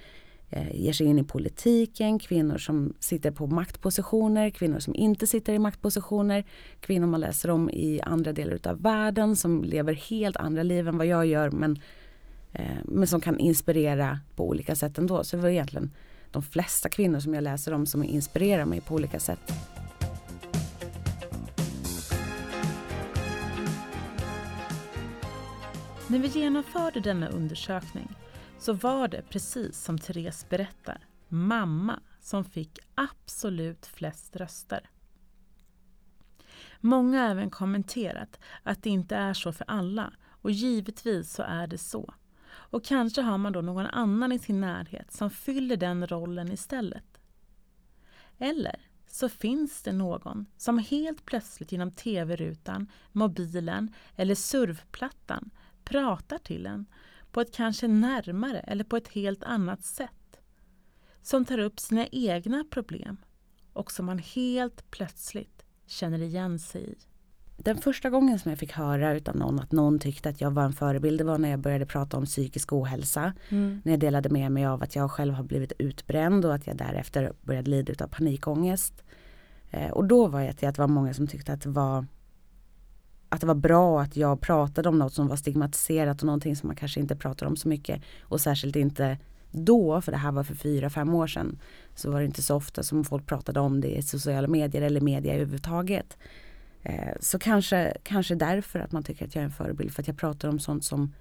eh, 0.52 0.84
ger 0.84 0.92
sig 0.92 1.06
in 1.06 1.18
i 1.18 1.24
politiken, 1.24 2.18
kvinnor 2.18 2.58
som 2.58 2.94
sitter 2.98 3.30
på 3.30 3.46
maktpositioner, 3.46 4.50
kvinnor 4.50 4.78
som 4.78 4.94
inte 4.94 5.26
sitter 5.26 5.52
i 5.52 5.58
maktpositioner, 5.58 6.44
kvinnor 6.80 7.06
man 7.06 7.20
läser 7.20 7.50
om 7.50 7.70
i 7.70 8.00
andra 8.00 8.32
delar 8.32 8.58
av 8.64 8.82
världen 8.82 9.36
som 9.36 9.64
lever 9.64 9.94
helt 9.94 10.36
andra 10.36 10.62
liv 10.62 10.88
än 10.88 10.98
vad 10.98 11.06
jag 11.06 11.26
gör 11.26 11.50
men, 11.50 11.78
eh, 12.52 12.78
men 12.84 13.06
som 13.06 13.20
kan 13.20 13.38
inspirera 13.38 14.20
på 14.36 14.48
olika 14.48 14.76
sätt 14.76 14.98
ändå. 14.98 15.24
Så 15.24 15.36
det 15.36 15.42
var 15.42 15.48
egentligen 15.48 15.90
de 16.30 16.42
flesta 16.42 16.88
kvinnor 16.88 17.20
som 17.20 17.34
jag 17.34 17.44
läser 17.44 17.74
om 17.74 17.86
som 17.86 18.04
inspirerar 18.04 18.64
mig 18.64 18.80
på 18.80 18.94
olika 18.94 19.20
sätt. 19.20 19.52
När 26.08 26.18
vi 26.18 26.28
genomförde 26.28 27.00
denna 27.00 27.28
undersökning 27.28 28.08
så 28.62 28.72
var 28.72 29.08
det 29.08 29.22
precis 29.22 29.84
som 29.84 29.98
Therese 29.98 30.46
berättar, 30.48 31.06
mamma 31.28 32.00
som 32.20 32.44
fick 32.44 32.78
absolut 32.94 33.86
flest 33.86 34.36
röster. 34.36 34.90
Många 36.80 37.22
har 37.22 37.28
även 37.28 37.50
kommenterat 37.50 38.40
att 38.62 38.82
det 38.82 38.90
inte 38.90 39.16
är 39.16 39.34
så 39.34 39.52
för 39.52 39.64
alla 39.68 40.12
och 40.28 40.50
givetvis 40.50 41.32
så 41.32 41.42
är 41.42 41.66
det 41.66 41.78
så. 41.78 42.14
Och 42.48 42.84
kanske 42.84 43.22
har 43.22 43.38
man 43.38 43.52
då 43.52 43.60
någon 43.60 43.86
annan 43.86 44.32
i 44.32 44.38
sin 44.38 44.60
närhet 44.60 45.12
som 45.12 45.30
fyller 45.30 45.76
den 45.76 46.06
rollen 46.06 46.52
istället. 46.52 47.20
Eller 48.38 48.80
så 49.06 49.28
finns 49.28 49.82
det 49.82 49.92
någon 49.92 50.46
som 50.56 50.78
helt 50.78 51.24
plötsligt 51.24 51.72
genom 51.72 51.90
tv-rutan, 51.90 52.90
mobilen 53.12 53.94
eller 54.16 54.34
surfplattan 54.34 55.50
pratar 55.84 56.38
till 56.38 56.66
en 56.66 56.86
på 57.32 57.40
ett 57.40 57.54
kanske 57.54 57.88
närmare 57.88 58.60
eller 58.60 58.84
på 58.84 58.96
ett 58.96 59.08
helt 59.08 59.42
annat 59.42 59.84
sätt. 59.84 60.40
Som 61.22 61.44
tar 61.44 61.58
upp 61.58 61.80
sina 61.80 62.06
egna 62.06 62.64
problem 62.70 63.16
och 63.72 63.92
som 63.92 64.06
man 64.06 64.18
helt 64.18 64.90
plötsligt 64.90 65.64
känner 65.86 66.18
igen 66.18 66.58
sig 66.58 66.82
i. 66.90 66.94
Den 67.56 67.78
första 67.78 68.10
gången 68.10 68.38
som 68.38 68.50
jag 68.50 68.58
fick 68.58 68.72
höra 68.72 69.12
utav 69.12 69.36
någon 69.36 69.60
att 69.60 69.72
någon 69.72 69.98
tyckte 69.98 70.28
att 70.28 70.40
jag 70.40 70.50
var 70.50 70.64
en 70.64 70.72
förebild 70.72 71.18
det 71.18 71.24
var 71.24 71.38
när 71.38 71.50
jag 71.50 71.60
började 71.60 71.86
prata 71.86 72.16
om 72.16 72.24
psykisk 72.24 72.72
ohälsa. 72.72 73.32
Mm. 73.48 73.82
När 73.84 73.92
jag 73.92 74.00
delade 74.00 74.28
med 74.28 74.52
mig 74.52 74.66
av 74.66 74.82
att 74.82 74.96
jag 74.96 75.10
själv 75.10 75.34
har 75.34 75.44
blivit 75.44 75.72
utbränd 75.78 76.44
och 76.44 76.54
att 76.54 76.66
jag 76.66 76.76
därefter 76.76 77.32
började 77.42 77.70
lida 77.70 78.04
av 78.04 78.08
panikångest. 78.08 79.04
Eh, 79.70 79.90
och 79.90 80.04
då 80.04 80.26
var 80.26 80.40
det 80.40 80.48
att 80.48 80.74
det 80.74 80.78
var 80.78 80.88
många 80.88 81.14
som 81.14 81.26
tyckte 81.26 81.52
att 81.52 81.62
det 81.62 81.68
var 81.68 82.06
att 83.32 83.40
det 83.40 83.46
var 83.46 83.54
bra 83.54 84.00
att 84.00 84.16
jag 84.16 84.40
pratade 84.40 84.88
om 84.88 84.98
något 84.98 85.14
som 85.14 85.28
var 85.28 85.36
stigmatiserat 85.36 86.20
och 86.20 86.26
någonting 86.26 86.56
som 86.56 86.66
man 86.66 86.76
kanske 86.76 87.00
inte 87.00 87.16
pratar 87.16 87.46
om 87.46 87.56
så 87.56 87.68
mycket. 87.68 88.02
Och 88.22 88.40
särskilt 88.40 88.76
inte 88.76 89.18
då, 89.50 90.00
för 90.00 90.12
det 90.12 90.18
här 90.18 90.32
var 90.32 90.44
för 90.44 90.54
fyra, 90.54 90.90
fem 90.90 91.14
år 91.14 91.26
sedan, 91.26 91.58
så 91.94 92.10
var 92.10 92.20
det 92.20 92.26
inte 92.26 92.42
så 92.42 92.56
ofta 92.56 92.82
som 92.82 93.04
folk 93.04 93.26
pratade 93.26 93.60
om 93.60 93.80
det 93.80 93.88
i 93.88 94.02
sociala 94.02 94.48
medier 94.48 94.82
eller 94.82 95.00
media 95.00 95.34
överhuvudtaget. 95.34 96.18
Eh, 96.82 97.16
så 97.20 97.38
kanske, 97.38 97.96
kanske 98.02 98.34
därför 98.34 98.78
att 98.78 98.92
man 98.92 99.02
tycker 99.02 99.26
att 99.26 99.34
jag 99.34 99.42
är 99.42 99.46
en 99.46 99.52
förebild, 99.52 99.92
för 99.92 100.02
att 100.02 100.08
jag 100.08 100.16
pratar 100.16 100.48
om 100.48 100.58
sånt 100.58 100.84
som, 100.84 101.12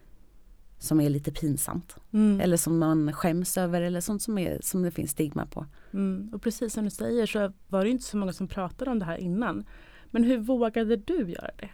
som 0.80 1.02
är 1.02 1.10
lite 1.10 1.32
pinsamt. 1.32 1.96
Mm. 2.14 2.42
Eller 2.42 2.58
som 2.58 2.80
man 2.80 3.14
skäms 3.14 3.58
över 3.58 3.82
eller 3.82 4.02
sånt 4.02 4.22
som, 4.22 4.38
är, 4.38 4.60
som 4.62 4.82
det 4.82 4.92
finns 4.92 5.12
stigma 5.12 5.46
på. 5.46 5.66
Mm. 5.94 6.30
Och 6.34 6.42
precis 6.42 6.74
som 6.74 6.84
du 6.84 6.90
säger 6.90 7.26
så 7.26 7.54
var 7.68 7.84
det 7.84 7.90
inte 7.90 8.04
så 8.04 8.18
många 8.18 8.34
som 8.34 8.48
pratade 8.48 8.92
om 8.92 9.00
det 9.00 9.06
här 9.06 9.18
innan. 9.18 9.66
Men 10.14 10.24
hur 10.24 10.38
vågade 10.38 10.96
du 10.96 11.30
göra 11.30 11.52
det? 11.58 11.70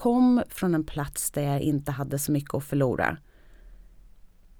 Kom 0.00 0.42
från 0.48 0.74
en 0.74 0.84
plats 0.84 1.30
där 1.30 1.42
jag 1.42 1.60
inte 1.60 1.92
hade 1.92 2.18
så 2.18 2.32
mycket 2.32 2.54
att 2.54 2.64
förlora. 2.64 3.16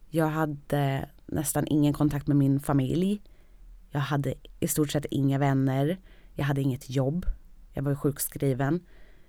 Jag 0.09 0.27
hade 0.27 1.09
nästan 1.27 1.67
ingen 1.67 1.93
kontakt 1.93 2.27
med 2.27 2.37
min 2.37 2.61
familj. 2.61 3.23
Jag 3.91 4.01
hade 4.01 4.35
i 4.61 4.69
stort 4.69 4.91
sett 4.91 5.07
inga 5.11 5.39
vänner. 5.39 5.99
Jag 6.35 6.45
hade 6.45 6.61
inget 6.61 6.91
jobb. 6.91 7.27
Jag 7.73 7.83
var 7.83 7.95
sjukskriven. 7.95 8.81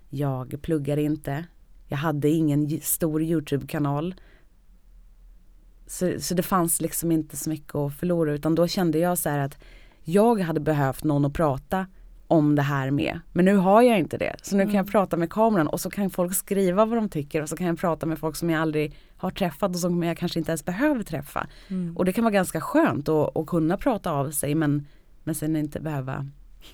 Jag 0.08 0.62
pluggade 0.62 1.02
inte. 1.02 1.44
Jag 1.86 1.96
hade 1.98 2.28
ingen 2.28 2.80
stor 2.80 3.22
Youtube-kanal. 3.22 4.14
Så, 5.86 6.20
så 6.20 6.34
det 6.34 6.42
fanns 6.42 6.80
liksom 6.80 7.12
inte 7.12 7.36
så 7.36 7.50
mycket 7.50 7.74
att 7.74 7.94
förlora 7.94 8.32
utan 8.32 8.54
då 8.54 8.68
kände 8.68 8.98
jag 8.98 9.18
så 9.18 9.28
här 9.28 9.38
att 9.38 9.58
jag 10.04 10.40
hade 10.40 10.60
behövt 10.60 11.04
någon 11.04 11.24
att 11.24 11.32
prata 11.32 11.86
om 12.32 12.54
det 12.54 12.62
här 12.62 12.90
med. 12.90 13.20
Men 13.32 13.44
nu 13.44 13.56
har 13.56 13.82
jag 13.82 13.98
inte 13.98 14.18
det. 14.18 14.36
Så 14.42 14.56
nu 14.56 14.64
kan 14.64 14.74
jag 14.74 14.86
prata 14.86 15.16
med 15.16 15.30
kameran 15.30 15.66
och 15.66 15.80
så 15.80 15.90
kan 15.90 16.10
folk 16.10 16.34
skriva 16.34 16.84
vad 16.84 16.98
de 16.98 17.08
tycker 17.08 17.42
och 17.42 17.48
så 17.48 17.56
kan 17.56 17.66
jag 17.66 17.78
prata 17.78 18.06
med 18.06 18.18
folk 18.18 18.36
som 18.36 18.50
jag 18.50 18.62
aldrig 18.62 18.96
har 19.16 19.30
träffat 19.30 19.70
och 19.70 19.80
som 19.80 20.02
jag 20.02 20.18
kanske 20.18 20.38
inte 20.38 20.50
ens 20.50 20.64
behöver 20.64 21.02
träffa. 21.02 21.46
Mm. 21.68 21.96
Och 21.96 22.04
det 22.04 22.12
kan 22.12 22.24
vara 22.24 22.32
ganska 22.32 22.60
skönt 22.60 23.08
att, 23.08 23.36
att 23.36 23.46
kunna 23.46 23.76
prata 23.76 24.12
av 24.12 24.30
sig 24.30 24.54
men, 24.54 24.86
men 25.24 25.34
sen 25.34 25.56
inte 25.56 25.80
behöva 25.80 26.26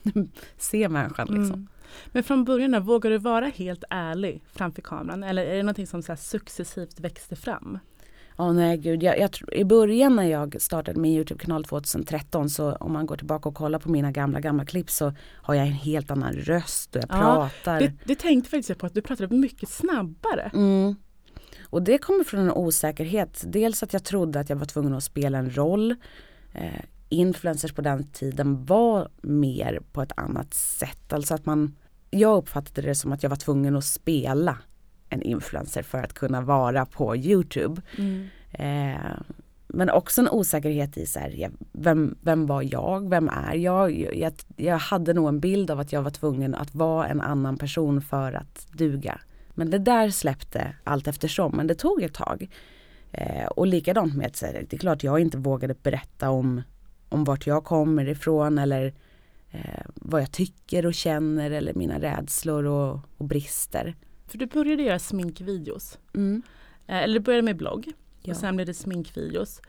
se 0.58 0.88
människan 0.88 1.26
liksom. 1.26 1.54
Mm. 1.54 1.68
Men 2.06 2.22
från 2.22 2.44
början, 2.44 2.70
då, 2.70 2.80
vågar 2.80 3.10
du 3.10 3.18
vara 3.18 3.46
helt 3.46 3.84
ärlig 3.90 4.42
framför 4.52 4.82
kameran? 4.82 5.22
Eller 5.22 5.46
är 5.46 5.56
det 5.56 5.62
någonting 5.62 5.86
som 5.86 6.02
så 6.02 6.16
successivt 6.16 7.00
växte 7.00 7.36
fram? 7.36 7.78
Ja 8.40 8.52
nej 8.52 8.76
gud, 8.76 9.02
jag, 9.02 9.18
jag, 9.18 9.30
i 9.52 9.64
början 9.64 10.16
när 10.16 10.24
jag 10.24 10.62
startade 10.62 11.00
min 11.00 11.12
Youtube-kanal 11.12 11.64
2013 11.64 12.50
så 12.50 12.72
om 12.72 12.92
man 12.92 13.06
går 13.06 13.16
tillbaka 13.16 13.48
och 13.48 13.54
kollar 13.54 13.78
på 13.78 13.90
mina 13.90 14.12
gamla 14.12 14.40
gamla 14.40 14.64
klipp 14.64 14.90
så 14.90 15.12
har 15.34 15.54
jag 15.54 15.66
en 15.66 15.72
helt 15.72 16.10
annan 16.10 16.32
röst 16.32 16.96
och 16.96 17.02
jag 17.02 17.08
Ja, 17.10 17.50
pratar. 17.64 17.80
Det, 17.80 17.92
det 18.04 18.14
tänkte 18.14 18.50
faktiskt 18.50 18.80
på 18.80 18.86
att 18.86 18.94
du 18.94 19.02
pratade 19.02 19.36
mycket 19.36 19.68
snabbare. 19.68 20.50
Mm. 20.54 20.96
Och 21.70 21.82
det 21.82 21.98
kommer 21.98 22.24
från 22.24 22.40
en 22.40 22.52
osäkerhet. 22.52 23.44
Dels 23.46 23.82
att 23.82 23.92
jag 23.92 24.04
trodde 24.04 24.40
att 24.40 24.50
jag 24.50 24.56
var 24.56 24.66
tvungen 24.66 24.94
att 24.94 25.04
spela 25.04 25.38
en 25.38 25.56
roll. 25.56 25.94
Eh, 26.54 26.82
influencers 27.08 27.72
på 27.72 27.82
den 27.82 28.06
tiden 28.10 28.64
var 28.64 29.08
mer 29.22 29.80
på 29.92 30.02
ett 30.02 30.12
annat 30.16 30.54
sätt. 30.54 31.12
Alltså 31.12 31.34
att 31.34 31.46
man, 31.46 31.76
jag 32.10 32.36
uppfattade 32.36 32.88
det 32.88 32.94
som 32.94 33.12
att 33.12 33.22
jag 33.22 33.30
var 33.30 33.36
tvungen 33.36 33.76
att 33.76 33.84
spela 33.84 34.58
en 35.08 35.22
influencer 35.22 35.82
för 35.82 35.98
att 35.98 36.12
kunna 36.12 36.40
vara 36.40 36.86
på 36.86 37.16
Youtube. 37.16 37.82
Eh, 38.52 39.20
men 39.68 39.90
också 39.90 40.20
en 40.20 40.28
osäkerhet 40.28 40.96
i 40.96 41.06
så 41.06 41.18
här, 41.18 41.50
vem, 41.72 42.16
vem 42.20 42.46
var 42.46 42.62
jag, 42.62 43.10
vem 43.10 43.28
är 43.28 43.54
jag? 43.54 44.14
jag? 44.14 44.32
Jag 44.56 44.78
hade 44.78 45.12
nog 45.12 45.28
en 45.28 45.40
bild 45.40 45.70
av 45.70 45.80
att 45.80 45.92
jag 45.92 46.02
var 46.02 46.10
tvungen 46.10 46.54
att 46.54 46.74
vara 46.74 47.08
en 47.08 47.20
annan 47.20 47.56
person 47.56 48.00
för 48.00 48.32
att 48.32 48.66
duga. 48.72 49.20
Men 49.54 49.70
det 49.70 49.78
där 49.78 50.10
släppte 50.10 50.74
allt 50.84 51.08
eftersom, 51.08 51.56
men 51.56 51.66
det 51.66 51.74
tog 51.74 52.02
ett 52.02 52.14
tag. 52.14 52.50
Eh, 53.12 53.46
och 53.46 53.66
likadant 53.66 54.14
med 54.14 54.26
att 54.26 54.40
det 54.40 54.72
är 54.72 54.78
klart 54.78 55.02
jag 55.02 55.20
inte 55.20 55.38
vågade 55.38 55.74
berätta 55.82 56.30
om, 56.30 56.62
om 57.08 57.24
vart 57.24 57.46
jag 57.46 57.64
kommer 57.64 58.08
ifrån 58.08 58.58
eller 58.58 58.94
eh, 59.50 59.84
vad 59.94 60.20
jag 60.22 60.32
tycker 60.32 60.86
och 60.86 60.94
känner 60.94 61.50
eller 61.50 61.74
mina 61.74 62.00
rädslor 62.00 62.64
och, 62.64 63.00
och 63.16 63.24
brister. 63.24 63.94
För 64.28 64.38
du 64.38 64.46
började 64.46 64.82
göra 64.82 64.98
sminkvideos. 64.98 65.98
Mm. 66.14 66.42
Eh, 66.86 66.96
Eller 67.02 67.14
du 67.14 67.20
började 67.20 67.42
med 67.42 67.56
blogg 67.56 67.92
Ja. 68.22 68.30
och 68.32 68.36
sen 68.36 68.56
blev 68.56 68.66
det 68.66 68.74
sminkvideos. 68.74 69.60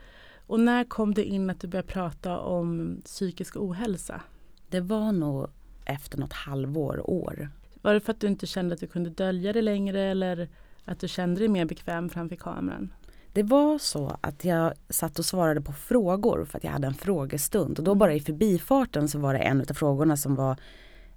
Och 0.46 0.60
när 0.60 0.84
kom 0.84 1.14
det 1.14 1.24
in 1.24 1.50
att 1.50 1.60
du 1.60 1.68
började 1.68 1.88
prata 1.88 2.38
om 2.38 3.00
psykisk 3.04 3.56
ohälsa? 3.56 4.20
Det 4.68 4.80
var 4.80 5.12
nog 5.12 5.46
efter 5.84 6.18
något 6.18 6.32
halvår, 6.32 7.10
år. 7.10 7.48
Var 7.82 7.94
det 7.94 8.00
för 8.00 8.12
att 8.12 8.20
du 8.20 8.26
inte 8.26 8.46
kände 8.46 8.74
att 8.74 8.80
du 8.80 8.86
kunde 8.86 9.10
dölja 9.10 9.52
det 9.52 9.62
längre 9.62 10.00
eller 10.00 10.48
att 10.84 11.00
du 11.00 11.08
kände 11.08 11.40
dig 11.40 11.48
mer 11.48 11.64
bekväm 11.64 12.08
framför 12.08 12.36
kameran? 12.36 12.92
Det 13.32 13.42
var 13.42 13.78
så 13.78 14.18
att 14.20 14.44
jag 14.44 14.72
satt 14.88 15.18
och 15.18 15.24
svarade 15.24 15.60
på 15.60 15.72
frågor 15.72 16.44
för 16.44 16.58
att 16.58 16.64
jag 16.64 16.70
hade 16.70 16.86
en 16.86 16.94
frågestund 16.94 17.78
och 17.78 17.84
då 17.84 17.94
bara 17.94 18.14
i 18.14 18.20
förbifarten 18.20 19.08
så 19.08 19.18
var 19.18 19.34
det 19.34 19.40
en 19.40 19.60
av 19.60 19.74
frågorna 19.74 20.16
som 20.16 20.34
var 20.34 20.56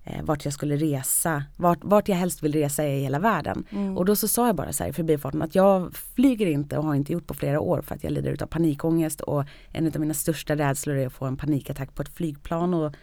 eh, 0.04 0.24
vart 0.24 0.46
jag 0.46 0.54
skulle 0.54 0.76
resa, 0.76 1.44
vart, 1.58 1.80
vart 1.82 2.08
jag 2.08 2.16
helst 2.16 2.44
vill 2.44 2.54
resa 2.54 2.88
i 2.88 3.00
hela 3.00 3.20
världen. 3.20 3.66
Och 3.98 4.06
då 4.06 4.16
så 4.16 4.28
sa 4.28 4.48
jag 4.48 4.56
bara 4.56 4.74
så 4.74 4.84
här 4.84 4.90
i 4.90 4.94
förbifarten 4.94 5.42
att 5.42 5.56
jag 5.56 5.96
flyger 5.96 6.46
inte 6.48 6.78
och 6.78 6.84
har 6.84 6.96
inte 6.96 7.14
gjort 7.14 7.28
på 7.28 7.34
flera 7.34 7.60
år 7.60 7.82
för 7.82 7.96
att 7.96 8.04
jag 8.04 8.14
lider 8.14 8.44
av 8.44 8.48
panikångest 8.48 9.22
och 9.22 9.44
en 9.72 9.88
av 9.88 10.00
mina 10.00 10.14
största 10.14 10.56
rädslor 10.56 10.96
är 10.96 11.08
att 11.08 11.14
få 11.14 11.26
en 11.26 11.38
panikattack 11.38 11.96
på 11.96 12.02
ett 12.02 12.10
flygplan 12.10 12.74
och, 12.74 12.94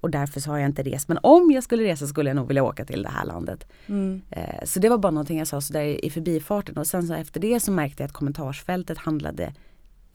och 0.00 0.10
därför 0.10 0.40
så 0.40 0.50
har 0.50 0.58
jag 0.58 0.68
inte 0.68 0.82
rest. 0.82 1.08
Men 1.08 1.18
om 1.22 1.50
jag 1.50 1.64
skulle 1.64 1.82
resa 1.84 2.06
skulle 2.06 2.30
jag 2.30 2.36
nog 2.36 2.48
vilja 2.48 2.64
åka 2.64 2.84
till 2.84 3.02
det 3.02 3.08
här 3.08 3.24
landet. 3.24 3.66
Mm. 3.86 4.22
Eh, 4.30 4.64
Så 4.64 4.80
det 4.80 4.88
var 4.88 4.98
bara 4.98 5.12
någonting 5.12 5.38
jag 5.38 5.48
sa 5.48 5.60
sådär 5.60 6.04
i 6.04 6.10
förbifarten 6.10 6.76
och 6.76 6.86
sen 6.86 7.06
så 7.06 7.14
efter 7.14 7.40
det 7.40 7.60
så 7.60 7.72
märkte 7.72 8.02
jag 8.02 8.08
att 8.08 8.14
kommentarsfältet 8.14 8.98
handlade 8.98 9.54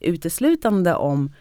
uteslutande 0.00 0.94
om 0.94 1.32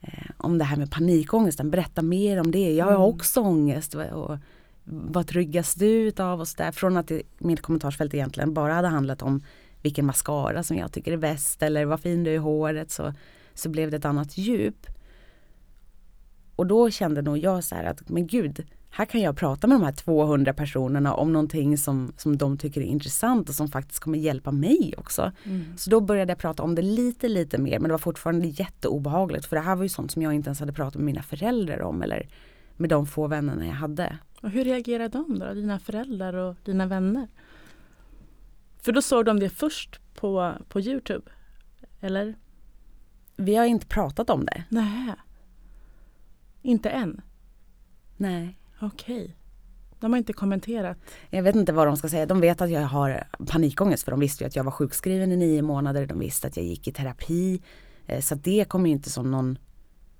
eh, 0.00 0.30
om 0.36 0.58
det 0.58 0.64
här 0.64 0.76
med 0.76 0.90
panikångesten. 0.90 1.70
Berätta 1.70 2.02
mer 2.02 2.40
om 2.40 2.50
det. 2.50 2.72
Jag 2.74 2.84
har 2.84 2.92
Mm. 2.92 3.02
också 3.02 3.40
ångest. 3.40 3.94
Och, 3.94 4.36
vad 4.84 5.26
tryggas 5.26 5.74
du 5.74 5.86
utav 5.86 6.40
och 6.40 6.48
sådär. 6.48 6.72
Från 6.72 6.96
att 6.96 7.08
det, 7.08 7.22
mitt 7.38 7.60
kommentarsfält 7.62 8.14
egentligen 8.14 8.54
bara 8.54 8.74
hade 8.74 8.88
handlat 8.88 9.22
om 9.22 9.42
vilken 9.82 10.06
mascara 10.06 10.62
som 10.62 10.76
jag 10.76 10.92
tycker 10.92 11.12
är 11.12 11.16
bäst 11.16 11.62
eller 11.62 11.84
vad 11.84 12.00
fin 12.00 12.24
du 12.24 12.30
är 12.30 12.34
i 12.34 12.38
håret 12.38 12.90
så, 12.90 13.14
så 13.54 13.68
blev 13.68 13.90
det 13.90 13.96
ett 13.96 14.04
annat 14.04 14.38
djup. 14.38 14.86
Och 16.56 16.66
då 16.66 16.90
kände 16.90 17.22
nog 17.22 17.38
jag 17.38 17.64
så 17.64 17.74
här 17.74 17.84
att 17.84 18.08
men 18.08 18.26
gud, 18.26 18.66
här 18.90 19.04
kan 19.04 19.20
jag 19.20 19.36
prata 19.36 19.66
med 19.66 19.80
de 19.80 19.84
här 19.84 19.92
200 19.92 20.54
personerna 20.54 21.14
om 21.14 21.32
någonting 21.32 21.78
som, 21.78 22.12
som 22.16 22.38
de 22.38 22.58
tycker 22.58 22.80
är 22.80 22.84
intressant 22.84 23.48
och 23.48 23.54
som 23.54 23.68
faktiskt 23.68 24.00
kommer 24.00 24.18
hjälpa 24.18 24.52
mig 24.52 24.94
också. 24.98 25.32
Mm. 25.44 25.76
Så 25.76 25.90
då 25.90 26.00
började 26.00 26.30
jag 26.30 26.38
prata 26.38 26.62
om 26.62 26.74
det 26.74 26.82
lite, 26.82 27.28
lite 27.28 27.58
mer 27.58 27.78
men 27.78 27.88
det 27.88 27.92
var 27.92 27.98
fortfarande 27.98 28.46
jätteobehagligt 28.46 29.46
för 29.46 29.56
det 29.56 29.62
här 29.62 29.76
var 29.76 29.82
ju 29.82 29.88
sånt 29.88 30.10
som 30.10 30.22
jag 30.22 30.34
inte 30.34 30.48
ens 30.48 30.60
hade 30.60 30.72
pratat 30.72 30.94
med 30.94 31.04
mina 31.04 31.22
föräldrar 31.22 31.82
om 31.82 32.02
eller 32.02 32.28
med 32.76 32.90
de 32.90 33.06
få 33.06 33.26
vännerna 33.26 33.66
jag 33.66 33.72
hade. 33.72 34.18
Och 34.42 34.50
hur 34.50 34.64
reagerade 34.64 35.08
de 35.08 35.38
då? 35.38 35.54
Dina 35.54 35.78
föräldrar 35.78 36.34
och 36.34 36.56
dina 36.64 36.86
vänner? 36.86 37.28
För 38.82 38.92
då 38.92 39.02
såg 39.02 39.24
de 39.24 39.40
det 39.40 39.50
först 39.50 40.00
på, 40.14 40.52
på 40.68 40.80
Youtube? 40.80 41.30
Eller? 42.00 42.34
Vi 43.36 43.56
har 43.56 43.64
inte 43.64 43.86
pratat 43.86 44.30
om 44.30 44.44
det. 44.44 44.64
Nej. 44.68 45.14
Inte 46.62 46.90
än? 46.90 47.20
Nej. 48.16 48.59
Okej. 48.80 49.36
De 50.00 50.12
har 50.12 50.18
inte 50.18 50.32
kommenterat? 50.32 50.98
Jag 51.30 51.42
vet 51.42 51.56
inte 51.56 51.72
vad 51.72 51.86
de 51.86 51.96
ska 51.96 52.08
säga. 52.08 52.26
De 52.26 52.40
vet 52.40 52.60
att 52.60 52.70
jag 52.70 52.80
har 52.80 53.24
panikångest 53.46 54.04
för 54.04 54.10
de 54.10 54.20
visste 54.20 54.44
ju 54.44 54.48
att 54.48 54.56
jag 54.56 54.64
var 54.64 54.72
sjukskriven 54.72 55.32
i 55.32 55.36
nio 55.36 55.62
månader. 55.62 56.06
De 56.06 56.18
visste 56.18 56.46
att 56.46 56.56
jag 56.56 56.66
gick 56.66 56.88
i 56.88 56.92
terapi. 56.92 57.62
Eh, 58.06 58.20
så 58.20 58.34
det 58.34 58.64
kom 58.68 58.86
ju 58.86 58.92
inte 58.92 59.10
som 59.10 59.30
någon, 59.30 59.58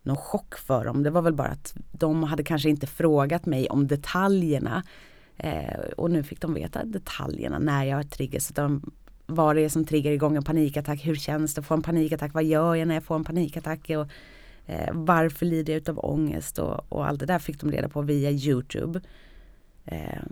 någon 0.02 0.16
chock 0.16 0.54
för 0.58 0.84
dem. 0.84 1.02
Det 1.02 1.10
var 1.10 1.22
väl 1.22 1.32
bara 1.32 1.48
att 1.48 1.74
de 1.92 2.22
hade 2.22 2.44
kanske 2.44 2.70
inte 2.70 2.86
frågat 2.86 3.46
mig 3.46 3.68
om 3.68 3.86
detaljerna. 3.86 4.82
Eh, 5.36 5.80
och 5.96 6.10
nu 6.10 6.22
fick 6.22 6.40
de 6.40 6.54
veta 6.54 6.84
detaljerna 6.84 7.58
när 7.58 7.84
jag 7.84 8.10
triggas. 8.10 8.48
de, 8.48 8.92
vad 9.26 9.56
det 9.56 9.62
är 9.62 9.68
som 9.68 9.84
triggar 9.84 10.12
igång 10.12 10.36
en 10.36 10.44
panikattack. 10.44 11.06
Hur 11.06 11.14
känns 11.14 11.54
det 11.54 11.60
att 11.60 11.66
få 11.66 11.74
en 11.74 11.82
panikattack? 11.82 12.34
Vad 12.34 12.44
gör 12.44 12.74
jag 12.74 12.88
när 12.88 12.94
jag 12.94 13.04
får 13.04 13.14
en 13.14 13.24
panikattack? 13.24 13.90
Och, 13.90 14.06
Eh, 14.70 14.88
varför 14.92 15.46
lider 15.46 15.72
jag 15.72 15.80
utav 15.80 15.98
ångest 15.98 16.58
och, 16.58 16.92
och 16.92 17.06
allt 17.06 17.20
det 17.20 17.26
där 17.26 17.38
fick 17.38 17.60
de 17.60 17.70
reda 17.72 17.88
på 17.88 18.02
via 18.02 18.30
Youtube. 18.30 19.00
Eh, 19.84 20.22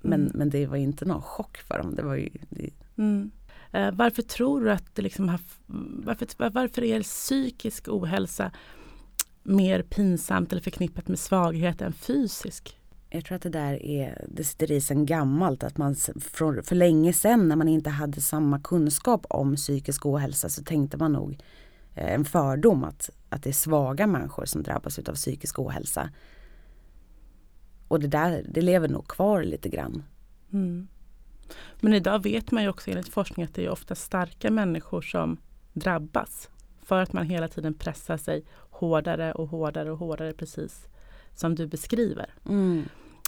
men, 0.00 0.20
Mm. 0.20 0.32
men 0.34 0.50
det 0.50 0.66
var 0.66 0.76
inte 0.76 1.04
någon 1.04 1.22
chock 1.22 1.56
för 1.56 1.78
dem. 1.78 1.94
Det 1.94 2.02
var 2.02 2.14
ju, 2.14 2.28
det, 2.48 2.70
Mm. 2.96 3.30
Eh, 3.72 3.90
varför 3.92 4.22
tror 4.22 4.60
du 4.64 4.72
att 4.72 4.94
det 4.94 5.02
liksom 5.02 5.28
har, 5.28 5.40
varför, 6.04 6.50
varför 6.50 6.84
är 6.84 7.02
psykisk 7.02 7.88
ohälsa 7.88 8.50
mer 9.42 9.82
pinsamt 9.82 10.52
eller 10.52 10.62
förknippat 10.62 11.08
med 11.08 11.18
svaghet 11.18 11.82
än 11.82 11.92
fysisk? 11.92 12.76
jag 13.10 13.24
tror 13.24 13.36
att 13.36 13.42
det 13.42 13.50
där 13.50 13.82
är, 13.82 14.24
det 14.28 14.44
sitter 14.44 14.72
i 14.72 14.80
sen 14.80 15.06
gammalt. 15.06 15.64
Att 15.64 15.78
man 15.78 15.94
för, 16.20 16.62
för 16.62 16.74
länge 16.74 17.12
sedan 17.12 17.48
när 17.48 17.56
man 17.56 17.68
inte 17.68 17.90
hade 17.90 18.20
samma 18.20 18.60
kunskap 18.60 19.26
om 19.28 19.56
psykisk 19.56 20.06
ohälsa 20.06 20.48
så 20.48 20.62
tänkte 20.62 20.96
man 20.96 21.12
nog 21.12 21.38
en 21.94 22.24
fördom 22.24 22.84
att, 22.84 23.10
att 23.28 23.42
det 23.42 23.50
är 23.50 23.54
svaga 23.54 24.06
människor 24.06 24.44
som 24.44 24.62
drabbas 24.62 24.98
av 24.98 25.14
psykisk 25.14 25.58
ohälsa. 25.58 26.10
Och 27.88 28.00
det 28.00 28.08
där, 28.08 28.46
det 28.48 28.62
lever 28.62 28.88
nog 28.88 29.08
kvar 29.08 29.42
lite 29.42 29.68
grann. 29.68 30.02
Mm. 30.52 30.88
Men 31.80 31.94
idag 31.94 32.22
vet 32.22 32.50
man 32.50 32.62
ju 32.62 32.68
också 32.68 32.90
enligt 32.90 33.08
forskning 33.08 33.46
att 33.46 33.54
det 33.54 33.64
är 33.64 33.70
ofta 33.70 33.94
starka 33.94 34.50
människor 34.50 35.02
som 35.02 35.36
drabbas. 35.72 36.50
För 36.82 37.02
att 37.02 37.12
man 37.12 37.26
hela 37.26 37.48
tiden 37.48 37.74
pressar 37.74 38.16
sig 38.16 38.44
hårdare 38.70 39.32
och 39.32 39.48
hårdare 39.48 39.90
och 39.90 39.98
hårdare 39.98 40.32
precis 40.32 40.86
som 41.34 41.54
du 41.54 41.66
beskriver. 41.66 42.34
Mm. 42.48 42.84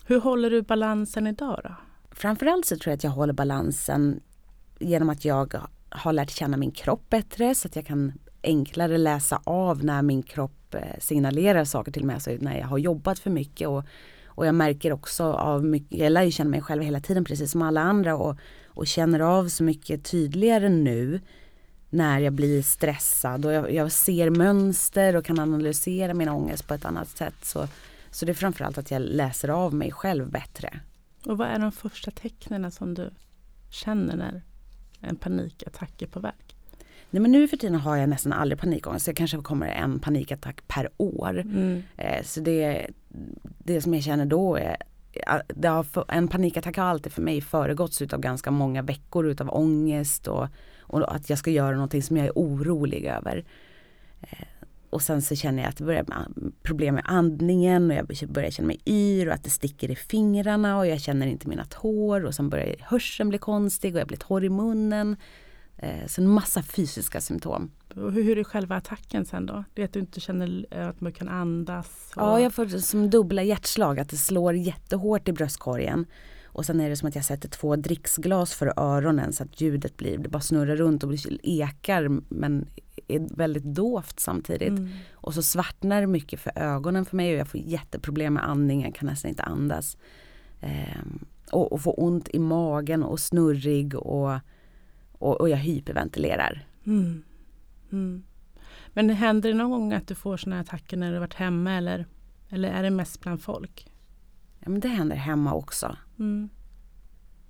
Hur 0.07 0.21
håller 0.21 0.51
du 0.51 0.63
balansen 0.63 1.27
idag 1.27 1.61
då? 1.65 1.75
Framförallt 2.11 2.67
så 2.67 2.77
tror 2.77 2.91
jag 2.91 2.97
att 2.97 3.05
jag 3.05 3.11
håller 3.11 3.33
balansen 3.33 4.21
genom 4.79 5.11
att 5.11 5.25
jag 5.25 5.55
har 5.89 6.13
lärt 6.13 6.31
känna 6.31 6.57
min 6.57 6.71
kropp 6.71 7.11
bättre 7.11 7.55
så 7.55 7.69
att 7.69 7.77
jag 7.77 7.87
kan 7.87 8.13
enklare 8.43 8.99
läsa 8.99 9.41
av 9.45 9.85
när 9.85 10.03
min 10.03 10.23
kropp 10.23 10.75
eh, 10.75 10.99
signalerar 10.99 11.65
saker 11.65 11.93
till 11.93 12.05
mig, 12.05 12.15
alltså 12.15 12.31
när 12.41 12.59
jag 12.59 12.67
har 12.67 12.79
jobbat 12.79 13.19
för 13.19 13.31
mycket 13.31 13.69
och, 13.69 13.85
och 14.27 14.47
jag 14.47 14.55
märker 14.55 14.93
också 14.93 15.25
av 15.25 15.65
mycket, 15.65 15.99
jag 15.99 16.13
lär 16.13 16.23
ju 16.23 16.31
känna 16.31 16.51
mig 16.51 16.63
själv 16.63 16.83
hela 16.83 17.01
tiden 17.01 17.25
precis 17.25 17.51
som 17.51 17.63
alla 17.63 17.81
andra 17.81 18.17
och, 18.17 18.37
och 18.67 18.87
känner 18.87 19.21
av 19.21 19.49
så 19.49 19.65
mycket 19.65 20.05
tydligare 20.05 20.69
nu 20.69 21.21
när 21.91 22.21
jag 22.21 22.33
blir 22.33 22.63
stressad 22.63 23.47
och 23.47 23.53
jag, 23.53 23.73
jag 23.73 23.93
ser 23.93 24.31
mönster 24.31 25.17
och 25.17 25.25
kan 25.25 25.39
analysera 25.39 26.15
min 26.15 26.29
ångest 26.29 26.69
på 26.69 26.75
ett 26.75 26.85
annat 26.85 27.09
sätt. 27.09 27.45
Så, 27.45 27.69
så 28.11 28.27
det 28.27 28.33
är 28.33 28.35
framförallt 28.35 28.79
att 28.79 28.91
jag 28.91 29.03
läser 29.03 29.49
av 29.49 29.75
mig 29.75 29.93
själv 29.93 30.31
bättre. 30.31 30.81
Och 31.27 31.39
vad 31.39 31.49
är 31.49 31.59
de 31.59 31.73
första 31.73 32.11
tecknen 32.11 32.73
som 32.73 32.95
du 32.95 33.11
känner 33.71 34.17
när 34.17 34.43
en 35.01 35.17
panikattack 35.17 36.03
är 36.03 36.07
på 36.07 36.21
väg? 36.21 36.52
Nej 37.13 37.23
men 37.23 37.33
nu 37.33 37.49
för 37.49 37.57
tiden 37.57 37.75
har 37.75 37.97
jag 37.97 38.09
nästan 38.09 38.33
aldrig 38.33 38.61
panikångest. 38.61 39.07
Det 39.07 39.15
kanske 39.15 39.37
kommer 39.37 39.67
en 39.67 39.99
panikattack 40.01 40.69
per 40.69 40.89
år. 40.97 41.41
Mm. 41.41 41.83
Eh, 41.97 42.23
så 42.23 42.41
det, 42.41 42.87
det 43.59 43.81
som 43.81 43.95
jag 43.95 44.03
känner 44.03 44.27
då 44.27 44.57
är 44.57 44.77
för- 45.83 46.05
en 46.09 46.29
panikattack 46.29 46.77
har 46.77 46.85
alltid 46.85 47.13
för 47.13 47.23
mig 47.23 47.41
föregåtts 47.41 48.03
av 48.03 48.21
ganska 48.21 48.51
många 48.51 48.83
veckor 48.83 49.27
utav 49.27 49.51
ångest 49.51 50.29
och, 50.29 50.47
och 50.81 51.15
att 51.15 51.31
jag 51.31 51.39
ska 51.39 51.51
göra 51.51 51.75
någonting 51.75 52.03
som 52.03 52.17
jag 52.17 52.27
är 52.27 52.33
orolig 52.35 53.05
över. 53.05 53.45
Eh, 54.21 54.47
och 54.91 55.03
sen 55.03 55.23
så 55.23 55.37
känner 55.37 55.63
jag 55.63 55.69
att 55.71 55.77
det 55.77 55.85
börjar 55.85 56.05
med 56.07 56.53
problem 56.63 56.95
med 56.95 57.05
andningen 57.07 57.91
och 57.91 57.97
jag 57.97 58.29
börjar 58.29 58.51
känna 58.51 58.67
mig 58.67 58.81
yr 58.87 59.29
och 59.29 59.35
att 59.35 59.45
det 59.45 59.51
sticker 59.51 59.91
i 59.91 59.97
fingrarna 59.97 60.79
och 60.79 60.87
jag 60.87 61.01
känner 61.01 61.27
inte 61.27 61.49
mina 61.49 61.65
tår 61.65 62.25
och 62.25 62.35
sen 62.35 62.49
börjar 62.51 62.77
hörseln 62.81 63.29
bli 63.29 63.39
konstig 63.39 63.95
och 63.95 64.01
jag 64.01 64.09
blir 64.09 64.19
torr 64.19 64.45
i 64.45 64.49
munnen. 64.49 65.17
Eh, 65.83 66.07
så 66.07 66.21
en 66.21 66.29
massa 66.29 66.63
fysiska 66.63 67.21
symptom. 67.21 67.71
Och 67.97 68.13
hur, 68.13 68.39
är 68.39 68.45
själva 68.45 68.77
attacken 68.77 69.25
sen 69.25 69.47
då? 69.47 69.65
Det 69.75 69.83
är 69.83 69.85
att 69.85 69.93
du 69.93 70.01
inte 70.01 70.21
känner 70.21 70.67
eh, 70.71 70.89
att 70.89 71.01
man 71.01 71.13
kan 71.13 71.29
andas? 71.29 72.13
Och... 72.17 72.23
Ja, 72.23 72.41
jag 72.41 72.55
får 72.55 72.67
som 72.67 73.11
dubbla 73.11 73.43
hjärtslag, 73.43 74.01
att 74.01 74.09
det 74.09 74.17
slår 74.17 74.55
jättehårt 74.55 75.29
i 75.29 75.33
bröstkorgen. 75.33 76.07
Och 76.45 76.67
sen 76.67 76.81
är 76.81 76.91
det 76.91 76.97
som 76.97 77.09
att 77.09 77.15
jag 77.15 77.25
sätter 77.25 77.49
två 77.49 77.77
dricksglas 77.77 78.55
för 78.55 78.73
öronen 78.77 79.33
så 79.33 79.43
att 79.43 79.61
ljudet 79.61 79.97
blir, 79.97 80.19
det 80.19 80.29
bara 80.29 80.43
snurrar 80.43 80.77
runt 80.77 81.05
och 81.05 81.13
ekar 81.43 82.09
men 82.29 82.69
är 83.09 83.37
väldigt 83.37 83.65
dovt 83.65 84.21
samtidigt. 84.21 84.69
Mm. 84.69 84.89
Och 85.13 85.35
så 85.35 85.43
svartnar 85.43 86.01
det 86.01 86.07
mycket 86.07 86.41
för 86.41 86.53
ögonen 86.59 87.05
för 87.05 87.17
mig 87.17 87.33
och 87.33 87.41
jag 87.41 87.49
får 87.49 87.61
jätteproblem 87.61 88.35
med 88.35 88.49
andningen, 88.49 88.93
kan 88.93 89.07
nästan 89.07 89.29
inte 89.29 89.43
andas. 89.43 89.97
Ehm, 90.61 91.19
och, 91.53 91.73
och 91.73 91.81
får 91.81 92.03
ont 92.03 92.29
i 92.29 92.39
magen 92.39 93.03
och 93.03 93.21
snurrig 93.21 93.95
och, 93.95 94.39
och, 95.23 95.41
och 95.41 95.49
jag 95.49 95.57
hyperventilerar. 95.57 96.67
Mm. 96.87 97.23
Mm. 97.93 98.23
Men 98.89 99.11
händer 99.11 99.49
det 99.49 99.55
någon 99.55 99.71
gång 99.71 99.93
att 99.93 100.09
du 100.09 100.15
får 100.15 100.37
såna 100.37 100.57
här 100.57 100.63
attacker 100.63 100.97
när 100.97 101.13
du 101.13 101.19
varit 101.19 101.35
hemma 101.35 101.73
eller, 101.73 102.07
eller 102.49 102.69
är 102.69 102.83
det 102.83 102.91
mest 102.91 103.21
bland 103.21 103.43
folk? 103.43 103.91
Ja, 104.61 104.71
men 104.71 104.81
det 104.81 104.89
händer 104.89 105.17
hemma 105.17 105.55
också. 105.55 105.97
Mm. 106.19 106.49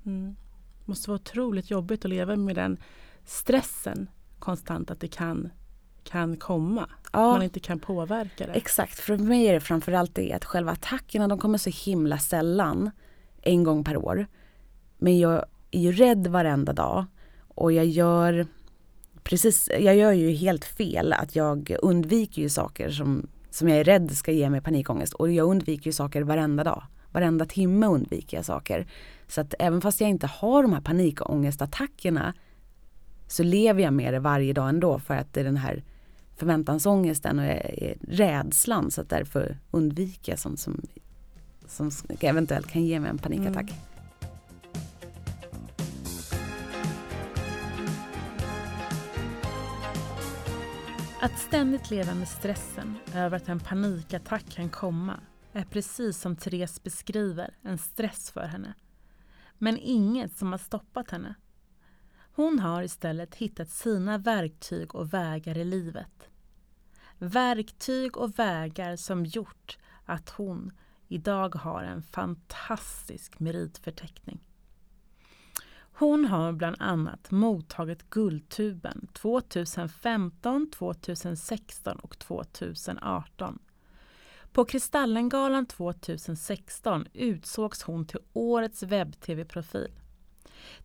Mm. 0.05 0.37
måste 0.85 1.11
vara 1.11 1.17
otroligt 1.21 1.71
jobbigt 1.71 2.05
att 2.05 2.11
leva 2.11 2.37
med 2.37 2.57
den 2.57 2.77
stressen 3.25 4.11
konstant 4.39 4.91
att 4.91 5.01
det 5.01 5.09
kan, 5.09 5.51
kan 6.05 6.37
komma. 6.37 6.89
Ja. 7.13 7.33
Man 7.33 7.43
inte 7.43 7.61
kan 7.61 7.81
påverka 7.81 8.47
det. 8.47 8.53
Exakt, 8.53 8.99
för 8.99 9.19
mig 9.19 9.47
är 9.47 9.53
det 9.53 9.61
framförallt 9.61 10.15
det 10.15 10.33
att 10.33 10.45
själva 10.45 10.73
attackerna 10.73 11.29
de 11.29 11.39
kommer 11.39 11.59
så 11.59 11.71
himla 11.71 12.19
sällan, 12.19 12.91
en 13.43 13.65
gång 13.65 13.85
per 13.85 13.97
år. 13.97 14.27
Men 14.99 15.19
jag 15.19 15.45
är 15.71 15.81
ju 15.81 15.93
rädd 15.93 16.27
varenda 16.27 16.73
dag 16.73 17.07
och 17.55 17.73
jag 17.73 17.87
gör 17.87 18.47
precis, 19.23 19.71
jag 19.81 19.97
gör 19.97 20.13
ju 20.13 20.31
helt 20.31 20.65
fel 20.65 21.13
att 21.13 21.37
jag 21.37 21.77
undviker 21.83 22.43
ju 22.43 22.49
saker 22.49 22.91
som, 22.91 23.27
som 23.51 23.69
jag 23.69 23.79
är 23.79 23.85
rädd 23.85 24.11
ska 24.11 24.33
ge 24.33 24.51
mig 24.51 24.61
panikångest 24.61 25.13
och 25.13 25.31
jag 25.31 25.49
undviker 25.49 25.87
ju 25.87 25.93
saker 25.93 26.23
varenda 26.23 26.65
dag. 26.65 26.83
Varenda 27.13 27.45
timme 27.45 27.87
undviker 27.87 28.37
jag 28.37 28.47
saker. 28.47 28.87
Så 29.29 29.41
att 29.41 29.55
även 29.59 29.81
fast 29.81 30.01
jag 30.01 30.11
inte 30.11 30.27
har 30.27 30.63
de 30.63 30.73
här 30.73 30.81
panikångestattackerna 30.81 32.35
så 33.29 33.43
lever 33.43 33.83
jag 33.83 33.93
med 33.93 34.15
det 34.15 34.21
varje 34.21 34.53
dag 34.53 34.69
ändå 34.69 34.99
för 34.99 35.15
att 35.15 35.33
det 35.33 35.41
är 35.41 35.45
den 35.45 35.57
här 35.57 35.85
förväntansångesten 36.37 37.39
och 37.39 37.45
eh, 37.45 37.95
rädslan 38.09 38.91
så 38.91 39.01
att 39.01 39.09
därför 39.09 39.59
undviker 39.71 40.33
jag 40.33 40.39
sånt 40.39 40.61
som, 40.61 40.81
som 41.67 41.91
eventuellt 42.21 42.67
kan 42.67 42.85
ge 42.85 43.01
mig 43.01 43.11
en 43.11 43.19
panikattack. 43.19 43.71
Mm. 43.71 43.92
Att 51.23 51.39
ständigt 51.39 51.91
leva 51.91 52.15
med 52.15 52.29
stressen 52.29 52.97
över 53.15 53.37
att 53.37 53.49
en 53.49 53.61
panikattack 53.61 54.51
kan 54.51 54.69
komma 54.71 55.21
är 55.53 55.65
precis 55.65 56.21
som 56.21 56.37
Therese 56.37 56.83
beskriver 56.83 57.55
en 57.63 57.79
stress 57.79 58.31
för 58.31 58.47
henne. 58.47 58.75
Men 59.59 59.79
inget 59.79 60.37
som 60.37 60.53
har 60.53 60.59
stoppat 60.59 61.11
henne. 61.11 61.35
Hon 62.35 62.59
har 62.59 62.83
istället 62.83 63.35
hittat 63.35 63.71
sina 63.71 64.19
verktyg 64.19 64.95
och 64.95 65.15
vägar 65.15 65.59
i 65.59 65.65
livet. 65.65 66.29
Verktyg 67.19 68.17
och 68.17 68.39
vägar 68.39 68.97
som 68.97 69.27
gjort 69.27 69.79
att 70.05 70.31
hon 70.31 70.73
idag 71.09 71.55
har 71.55 71.83
en 71.83 72.03
fantastisk 72.03 73.41
meritförteckning. 73.41 74.41
Hon 76.03 76.25
har 76.25 76.53
bland 76.53 76.77
annat 76.79 77.31
mottagit 77.31 78.11
Guldtuben 78.11 79.09
2015, 79.13 80.71
2016 80.71 81.97
och 81.97 82.19
2018. 82.19 83.59
På 84.53 84.65
Kristallengalan 84.65 85.67
2016 85.67 87.07
utsågs 87.13 87.83
hon 87.83 88.07
till 88.07 88.19
årets 88.33 88.83
webb-tv-profil. 88.83 89.93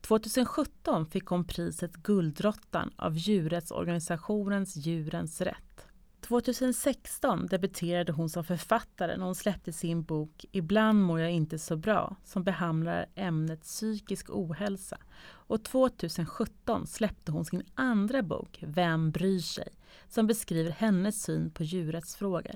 2017 0.01 1.05
fick 1.05 1.25
hon 1.25 1.43
priset 1.43 1.93
Guldråttan 1.93 2.91
av 2.95 3.17
djurrättsorganisationens 3.17 4.75
Djurens 4.75 5.41
Rätt. 5.41 5.86
2016 6.21 7.47
debuterade 7.47 8.11
hon 8.11 8.29
som 8.29 8.43
författare 8.43 9.17
när 9.17 9.25
hon 9.25 9.35
släppte 9.35 9.73
sin 9.73 10.03
bok 10.03 10.45
Ibland 10.51 11.03
mår 11.03 11.19
jag 11.19 11.31
inte 11.31 11.59
så 11.59 11.75
bra 11.75 12.15
som 12.23 12.43
behandlar 12.43 13.05
ämnet 13.15 13.61
psykisk 13.61 14.29
ohälsa. 14.29 14.97
Och 15.27 15.63
2017 15.63 16.87
släppte 16.87 17.31
hon 17.31 17.45
sin 17.45 17.63
andra 17.75 18.21
bok 18.21 18.63
Vem 18.67 19.11
bryr 19.11 19.39
sig? 19.39 19.67
som 20.09 20.27
beskriver 20.27 20.71
hennes 20.71 21.23
syn 21.23 21.51
på 21.51 21.63
djurrättsfrågor. 21.63 22.55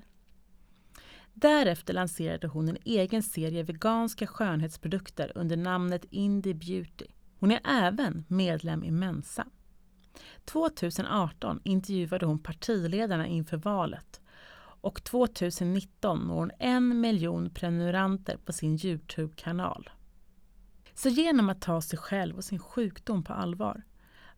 Därefter 1.34 1.94
lanserade 1.94 2.48
hon 2.48 2.70
en 2.70 2.78
egen 2.86 3.24
serie 3.24 3.64
veganska 3.64 4.28
skönhetsprodukter 4.28 5.32
under 5.36 5.58
namnet 5.58 6.06
Indie 6.10 6.54
Beauty. 6.54 7.06
Hon 7.40 7.52
är 7.52 7.62
även 7.66 8.26
medlem 8.28 8.84
i 8.84 8.92
Mensa. 8.92 9.48
2018 10.46 11.60
intervjuade 11.64 12.26
hon 12.26 12.40
partiledarna 12.40 13.28
inför 13.28 13.58
valet 13.58 14.22
och 14.82 15.04
2019 15.04 16.20
når 16.20 16.36
hon 16.36 16.52
en 16.60 17.02
miljon 17.02 17.50
prenumeranter 17.50 18.38
på 18.38 18.54
sin 18.54 18.80
Youtube-kanal. 18.86 19.90
Så 20.94 21.10
genom 21.10 21.50
att 21.50 21.62
ta 21.62 21.82
sig 21.82 22.00
själv 22.00 22.36
och 22.36 22.44
sin 22.44 22.60
sjukdom 22.60 23.24
på 23.24 23.34
allvar, 23.34 23.84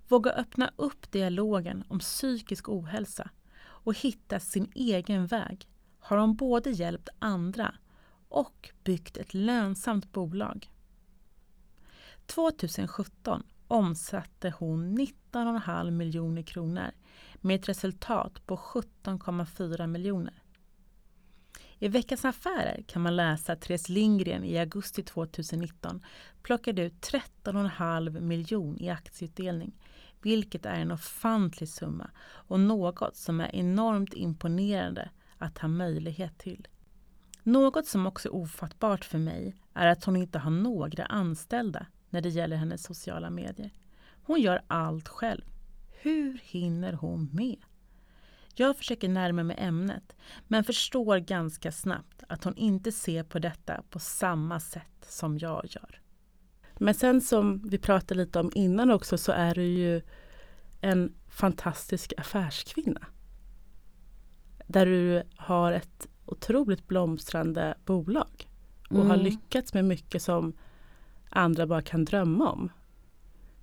våga 0.08 0.32
öppna 0.32 0.72
upp 0.76 1.12
dialogen 1.12 1.84
om 1.88 2.00
psykisk 2.00 2.70
ohälsa 2.70 3.30
och 3.60 3.98
hitta 3.98 4.40
sin 4.40 4.72
egen 4.76 5.28
väg 5.28 5.68
har 6.00 6.18
hon 6.18 6.36
både 6.36 6.70
hjälpt 6.70 7.10
andra 7.20 7.76
och 8.30 8.70
byggt 8.84 9.18
ett 9.18 9.34
lönsamt 9.34 10.12
bolag. 10.12 10.70
2017 12.26 13.44
omsatte 13.68 14.54
hon 14.58 14.98
19,5 14.98 15.92
miljoner 15.92 16.42
kronor 16.42 16.92
med 17.36 17.56
ett 17.56 17.70
resultat 17.70 18.46
på 18.46 18.56
17,4 18.56 19.88
miljoner. 19.88 20.44
I 21.80 21.88
Veckans 21.88 22.26
Affärer 22.26 22.84
kan 22.88 23.02
man 23.02 23.16
läsa 23.16 23.54
att 23.54 23.62
Therese 23.62 23.90
Lindgren 23.90 24.44
i 24.44 24.58
augusti 24.58 25.04
2019 25.04 26.02
plockade 26.44 26.82
ut 26.82 26.94
13,5 26.94 28.20
miljon 28.20 28.78
i 28.80 28.90
aktieutdelning, 28.90 29.76
vilket 30.22 30.66
är 30.66 30.76
en 30.76 30.92
ofantlig 30.92 31.70
summa 31.70 32.10
och 32.22 32.60
något 32.60 33.16
som 33.16 33.40
är 33.40 33.56
enormt 33.56 34.14
imponerande 34.14 35.10
att 35.38 35.58
ha 35.58 35.68
möjlighet 35.68 36.38
till. 36.38 36.68
Något 37.44 37.88
som 37.88 38.08
också 38.08 38.30
är 38.30 38.36
ofattbart 38.36 39.06
för 39.06 39.18
mig 39.18 39.56
är 39.74 39.88
att 39.88 40.04
hon 40.04 40.16
inte 40.16 40.40
har 40.40 40.52
några 40.52 41.06
anställda 41.06 41.86
när 42.14 42.22
det 42.22 42.30
gäller 42.30 42.56
hennes 42.56 42.84
sociala 42.84 43.30
medier. 43.30 43.72
Hon 44.24 44.42
gör 44.42 44.62
allt 44.68 45.08
själv. 45.08 45.42
Hur 46.02 46.40
hinner 46.44 46.94
hon 46.94 47.30
med? 47.34 47.58
Jag 48.56 48.78
försöker 48.78 49.10
närma 49.10 49.44
mig 49.44 49.56
ämnet 49.60 50.16
men 50.48 50.64
förstår 50.64 51.18
ganska 51.18 51.72
snabbt 51.72 52.24
att 52.30 52.44
hon 52.44 52.58
inte 52.58 52.92
ser 52.92 53.24
på 53.24 53.40
detta 53.40 53.84
på 53.90 54.00
samma 54.00 54.60
sätt 54.60 55.06
som 55.08 55.38
jag 55.38 55.66
gör. 55.70 56.02
Men 56.80 56.94
sen 56.94 57.22
som 57.22 57.70
vi 57.70 57.78
pratade 57.78 58.20
lite 58.26 58.40
om 58.40 58.52
innan 58.56 58.92
också 58.92 59.18
så 59.18 59.32
är 59.32 59.56
du 59.56 59.64
ju 59.64 60.02
en 60.82 61.14
fantastisk 61.28 62.14
affärskvinna. 62.18 63.08
Där 64.68 64.86
du 64.86 65.24
har 65.36 65.72
ett 65.72 66.08
otroligt 66.26 66.88
blomstrande 66.88 67.78
bolag 67.86 68.50
och 68.90 68.96
mm. 68.96 69.10
har 69.10 69.18
lyckats 69.18 69.74
med 69.74 69.86
mycket 69.86 70.22
som 70.22 70.54
andra 71.34 71.68
bara 71.68 71.82
kan 71.82 72.06
drömma 72.06 72.52
om. 72.52 72.70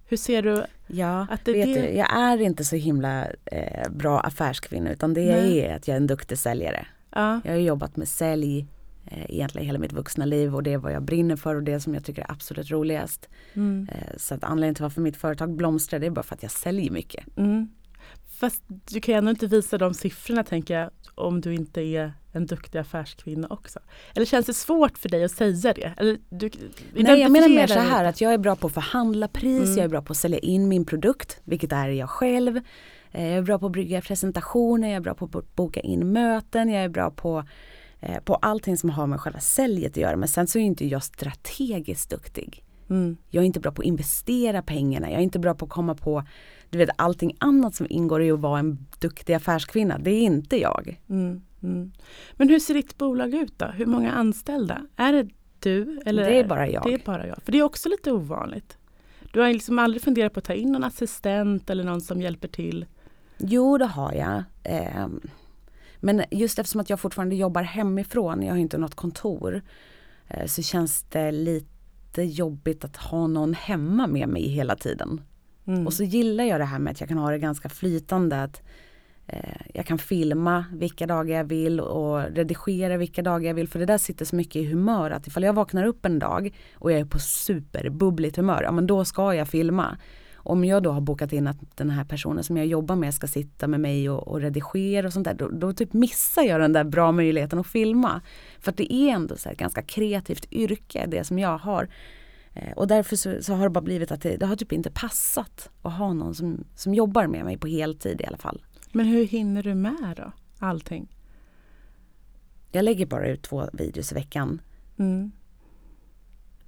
Hur 0.05 0.17
ser 0.17 0.43
du 0.43 0.65
Ja, 0.87 1.27
att 1.31 1.45
det, 1.45 1.53
vet 1.53 1.67
det... 1.67 1.81
Du, 1.81 1.89
jag 1.89 2.13
är 2.13 2.41
inte 2.41 2.65
så 2.65 2.77
himla 2.77 3.27
eh, 3.45 3.91
bra 3.91 4.21
affärskvinna 4.21 4.93
utan 4.93 5.15
det 5.15 5.27
Nej. 5.27 5.61
är 5.61 5.77
att 5.77 5.89
jag 5.89 5.93
är 5.93 6.01
en 6.01 6.07
duktig 6.07 6.39
säljare. 6.39 6.87
Ja. 7.11 7.41
Jag 7.45 7.53
har 7.53 7.59
jobbat 7.59 7.97
med 7.97 8.09
sälj 8.09 8.67
eh, 9.07 9.31
egentligen 9.31 9.67
hela 9.67 9.79
mitt 9.79 9.93
vuxna 9.93 10.25
liv 10.25 10.55
och 10.55 10.63
det 10.63 10.73
är 10.73 10.79
vad 10.79 10.93
jag 10.93 11.03
brinner 11.03 11.37
för 11.37 11.55
och 11.55 11.63
det 11.63 11.81
som 11.81 11.95
jag 11.95 12.05
tycker 12.05 12.23
är 12.23 12.31
absolut 12.31 12.71
roligast. 12.71 13.29
Mm. 13.55 13.89
Eh, 13.93 14.17
så 14.17 14.35
att 14.35 14.45
anledningen 14.45 14.75
till 14.75 14.83
varför 14.83 15.01
mitt 15.01 15.17
företag 15.17 15.57
blomstrar 15.57 16.01
det 16.01 16.07
är 16.07 16.11
bara 16.11 16.23
för 16.23 16.35
att 16.35 16.43
jag 16.43 16.53
säljer 16.53 16.91
mycket. 16.91 17.37
Mm. 17.37 17.69
Fast 18.41 18.63
du 18.69 19.01
kan 19.01 19.15
ju 19.15 19.19
ändå 19.19 19.31
inte 19.31 19.47
visa 19.47 19.79
de 19.79 19.95
siffrorna 19.95 20.45
tänker 20.45 20.75
jag 20.79 20.91
om 21.15 21.41
du 21.41 21.55
inte 21.55 21.81
är 21.81 22.13
en 22.33 22.47
duktig 22.47 22.79
affärskvinna 22.79 23.47
också? 23.51 23.81
Eller 24.15 24.27
känns 24.27 24.47
det 24.47 24.55
svårt 24.55 24.99
för 24.99 25.09
dig 25.09 25.25
att 25.25 25.31
säga 25.31 25.73
det? 25.73 25.95
Eller 25.97 26.19
du, 26.29 26.51
Nej 26.95 27.21
jag 27.21 27.33
menar 27.33 27.49
mer 27.49 27.67
så 27.67 27.79
här 27.79 28.05
att 28.05 28.21
jag 28.21 28.35
är 28.35 28.39
bra 28.39 28.57
på 28.57 28.67
att 28.67 28.75
förhandla 28.75 29.29
pris, 29.29 29.65
mm. 29.65 29.77
jag 29.77 29.85
är 29.85 29.89
bra 29.89 30.03
på 30.03 30.13
att 30.13 30.17
sälja 30.17 30.39
in 30.39 30.69
min 30.69 30.85
produkt, 30.85 31.41
vilket 31.45 31.73
är 31.73 31.89
jag 31.89 32.11
själv. 32.11 32.61
Eh, 33.13 33.27
jag 33.27 33.39
är 33.39 33.43
bra 33.43 33.59
på 33.59 33.67
att 33.67 33.73
brygga 33.73 34.01
presentationer, 34.01 34.89
jag 34.89 34.97
är 34.97 35.01
bra 35.01 35.15
på 35.15 35.39
att 35.39 35.57
boka 35.57 35.81
in 35.81 36.13
möten, 36.13 36.69
jag 36.69 36.85
är 36.85 36.89
bra 36.89 37.11
på 37.11 37.45
eh, 38.01 38.21
på 38.21 38.35
allting 38.35 38.77
som 38.77 38.91
har 38.91 39.07
med 39.07 39.21
själva 39.21 39.41
säljet 39.41 39.93
att 39.93 39.97
göra. 39.97 40.17
Men 40.17 40.29
sen 40.29 40.47
så 40.47 40.59
är 40.59 40.63
inte 40.63 40.87
jag 40.87 41.03
strategiskt 41.03 42.11
duktig. 42.11 42.65
Mm. 42.91 43.17
Jag 43.29 43.43
är 43.43 43.47
inte 43.47 43.61
bra 43.61 43.73
på 43.73 43.83
att 43.83 43.87
investera 43.87 44.63
pengarna, 44.63 45.11
jag 45.11 45.19
är 45.19 45.25
inte 45.25 45.39
bra 45.39 45.55
på 45.55 45.65
att 45.65 45.71
komma 45.71 45.95
på 45.95 46.25
du 46.71 46.79
vet 46.79 46.91
allting 46.97 47.37
annat 47.39 47.75
som 47.75 47.87
ingår 47.91 48.23
i 48.23 48.31
att 48.31 48.41
vara 48.41 48.59
en 48.59 48.87
duktig 48.99 49.35
affärskvinna. 49.35 49.99
Det 49.99 50.11
är 50.11 50.23
inte 50.23 50.57
jag. 50.57 51.01
Mm. 51.09 51.43
Mm. 51.63 51.93
Men 52.33 52.49
hur 52.49 52.59
ser 52.59 52.75
ditt 52.75 52.99
bolag 52.99 53.35
ut 53.35 53.59
då? 53.59 53.67
Hur 53.67 53.87
många 53.87 54.13
anställda? 54.13 54.87
Är 54.97 55.13
det 55.13 55.29
du? 55.59 56.01
Eller 56.07 56.25
det 56.25 56.39
är 56.39 56.45
bara 56.45 56.69
jag. 56.69 56.85
Det 56.85 56.95
är 56.95 57.03
bara 57.05 57.27
jag. 57.27 57.43
För 57.43 57.53
det 57.53 57.59
är 57.59 57.63
också 57.63 57.89
lite 57.89 58.13
ovanligt. 58.13 58.79
Du 59.33 59.41
har 59.41 59.53
liksom 59.53 59.79
aldrig 59.79 60.03
funderat 60.03 60.33
på 60.33 60.39
att 60.39 60.45
ta 60.45 60.55
in 60.55 60.73
någon 60.73 60.85
assistent 60.85 61.71
eller 61.71 61.85
någon 61.85 62.01
som 62.01 62.23
hjälper 62.23 62.49
till? 62.49 62.87
Jo, 63.39 63.79
det 63.79 63.87
har 63.87 64.13
jag. 64.13 64.43
Eh, 64.65 65.09
men 65.97 66.23
just 66.31 66.59
eftersom 66.59 66.81
att 66.81 66.91
jag 66.91 67.01
fortfarande 67.01 67.37
jobbar 67.37 67.63
hemifrån, 67.63 68.43
jag 68.43 68.53
har 68.53 68.59
inte 68.59 68.79
något 68.79 68.95
kontor, 68.95 69.63
eh, 70.29 70.47
så 70.47 70.63
känns 70.63 71.03
det 71.03 71.33
lite 71.33 72.23
jobbigt 72.23 72.85
att 72.85 72.97
ha 72.97 73.27
någon 73.27 73.55
hemma 73.55 74.07
med 74.07 74.29
mig 74.29 74.49
hela 74.49 74.77
tiden. 74.77 75.21
Mm. 75.71 75.87
Och 75.87 75.93
så 75.93 76.05
gillar 76.05 76.45
jag 76.45 76.61
det 76.61 76.65
här 76.65 76.79
med 76.79 76.91
att 76.91 77.01
jag 77.01 77.09
kan 77.09 77.19
ha 77.19 77.31
det 77.31 77.39
ganska 77.39 77.69
flytande. 77.69 78.43
Att 78.43 78.63
Eh, 79.33 79.61
jag 79.75 79.87
kan 79.87 79.99
filma 79.99 80.65
vilka 80.73 81.07
dagar 81.07 81.37
jag 81.37 81.45
vill 81.45 81.81
och 81.81 82.23
redigera 82.23 82.97
vilka 82.97 83.23
dagar 83.23 83.47
jag 83.47 83.55
vill 83.55 83.69
för 83.69 83.79
det 83.79 83.87
där 83.87 83.99
sitter 83.99 84.25
så 84.25 84.37
mycket 84.37 84.57
i 84.57 84.67
humör 84.67 85.11
att 85.11 85.27
ifall 85.27 85.43
jag 85.43 85.53
vaknar 85.53 85.85
upp 85.85 86.05
en 86.05 86.19
dag 86.19 86.55
och 86.75 86.93
jag 86.93 87.01
är 87.01 87.05
på 87.05 87.19
superbubbligt 87.19 88.37
humör, 88.37 88.63
ja 88.63 88.73
men 88.73 88.87
då 88.87 89.05
ska 89.05 89.35
jag 89.35 89.49
filma. 89.49 89.97
Om 90.35 90.65
jag 90.65 90.83
då 90.83 90.91
har 90.91 91.01
bokat 91.01 91.33
in 91.33 91.47
att 91.47 91.77
den 91.77 91.91
här 91.91 92.05
personen 92.05 92.45
som 92.45 92.57
jag 92.57 92.67
jobbar 92.67 92.97
med 92.97 93.15
ska 93.15 93.27
sitta 93.27 93.67
med 93.67 93.81
mig 93.81 94.11
och, 94.11 94.29
och 94.29 94.41
redigera 94.41 95.07
och 95.07 95.13
sånt 95.13 95.25
där, 95.25 95.35
då, 95.35 95.49
då, 95.49 95.73
typ 95.73 95.93
missar 95.93 96.43
jag 96.43 96.61
den 96.61 96.73
där 96.73 96.85
bra 96.85 97.13
möjligheten 97.13 97.59
att 97.59 97.67
filma. 97.67 98.21
För 98.61 98.71
att 98.71 98.77
det 98.77 98.95
är 98.95 99.09
ändå 99.09 99.37
så 99.37 99.49
ett 99.49 99.59
ganska 99.59 99.83
kreativt 99.83 100.53
yrke, 100.53 101.07
det 101.09 101.25
som 101.25 101.39
jag 101.39 101.59
har. 101.59 101.89
Eh, 102.55 102.73
och 102.73 102.87
därför 102.87 103.17
så, 103.17 103.43
så, 103.43 103.55
har 103.55 103.65
det 103.65 103.71
bara 103.71 103.81
blivit 103.81 104.13
att 104.13 104.23
det, 104.23 104.37
det, 104.37 104.47
har 104.47 104.57
typ 104.57 104.73
inte 104.73 104.91
passat 104.91 105.71
att 105.83 105.93
ha 105.93 106.13
någon 106.13 106.35
som, 106.35 106.65
som 106.75 106.95
jobbar 106.95 107.27
med 107.27 107.45
mig 107.45 107.59
på 107.59 107.67
heltid 107.67 108.21
i 108.21 108.25
alla 108.25 108.39
fall. 108.39 108.65
Men 108.93 109.07
hur 109.07 109.27
hinner 109.27 109.63
du 109.63 109.75
med 109.75 110.15
då, 110.17 110.33
allting? 110.59 111.17
Jag 112.73 112.85
lägger 112.85 113.07
bara 113.07 113.29
ut 113.29 113.43
två 113.43 113.69
videos 113.73 114.13
i 114.13 114.15
veckan. 114.15 114.61
Mm. 114.99 115.33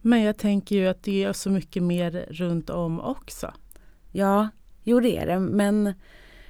Men 0.00 0.22
jag 0.22 0.36
tänker 0.36 0.76
ju 0.76 0.86
att 0.88 1.02
det 1.02 1.24
är 1.24 1.32
så 1.32 1.50
mycket 1.50 1.82
mer 1.82 2.26
runt 2.30 2.70
om 2.70 3.00
också. 3.00 3.54
Ja, 4.12 4.48
jo 4.82 5.00
det 5.00 5.16
är 5.18 5.26
det. 5.26 5.40
Men, 5.40 5.94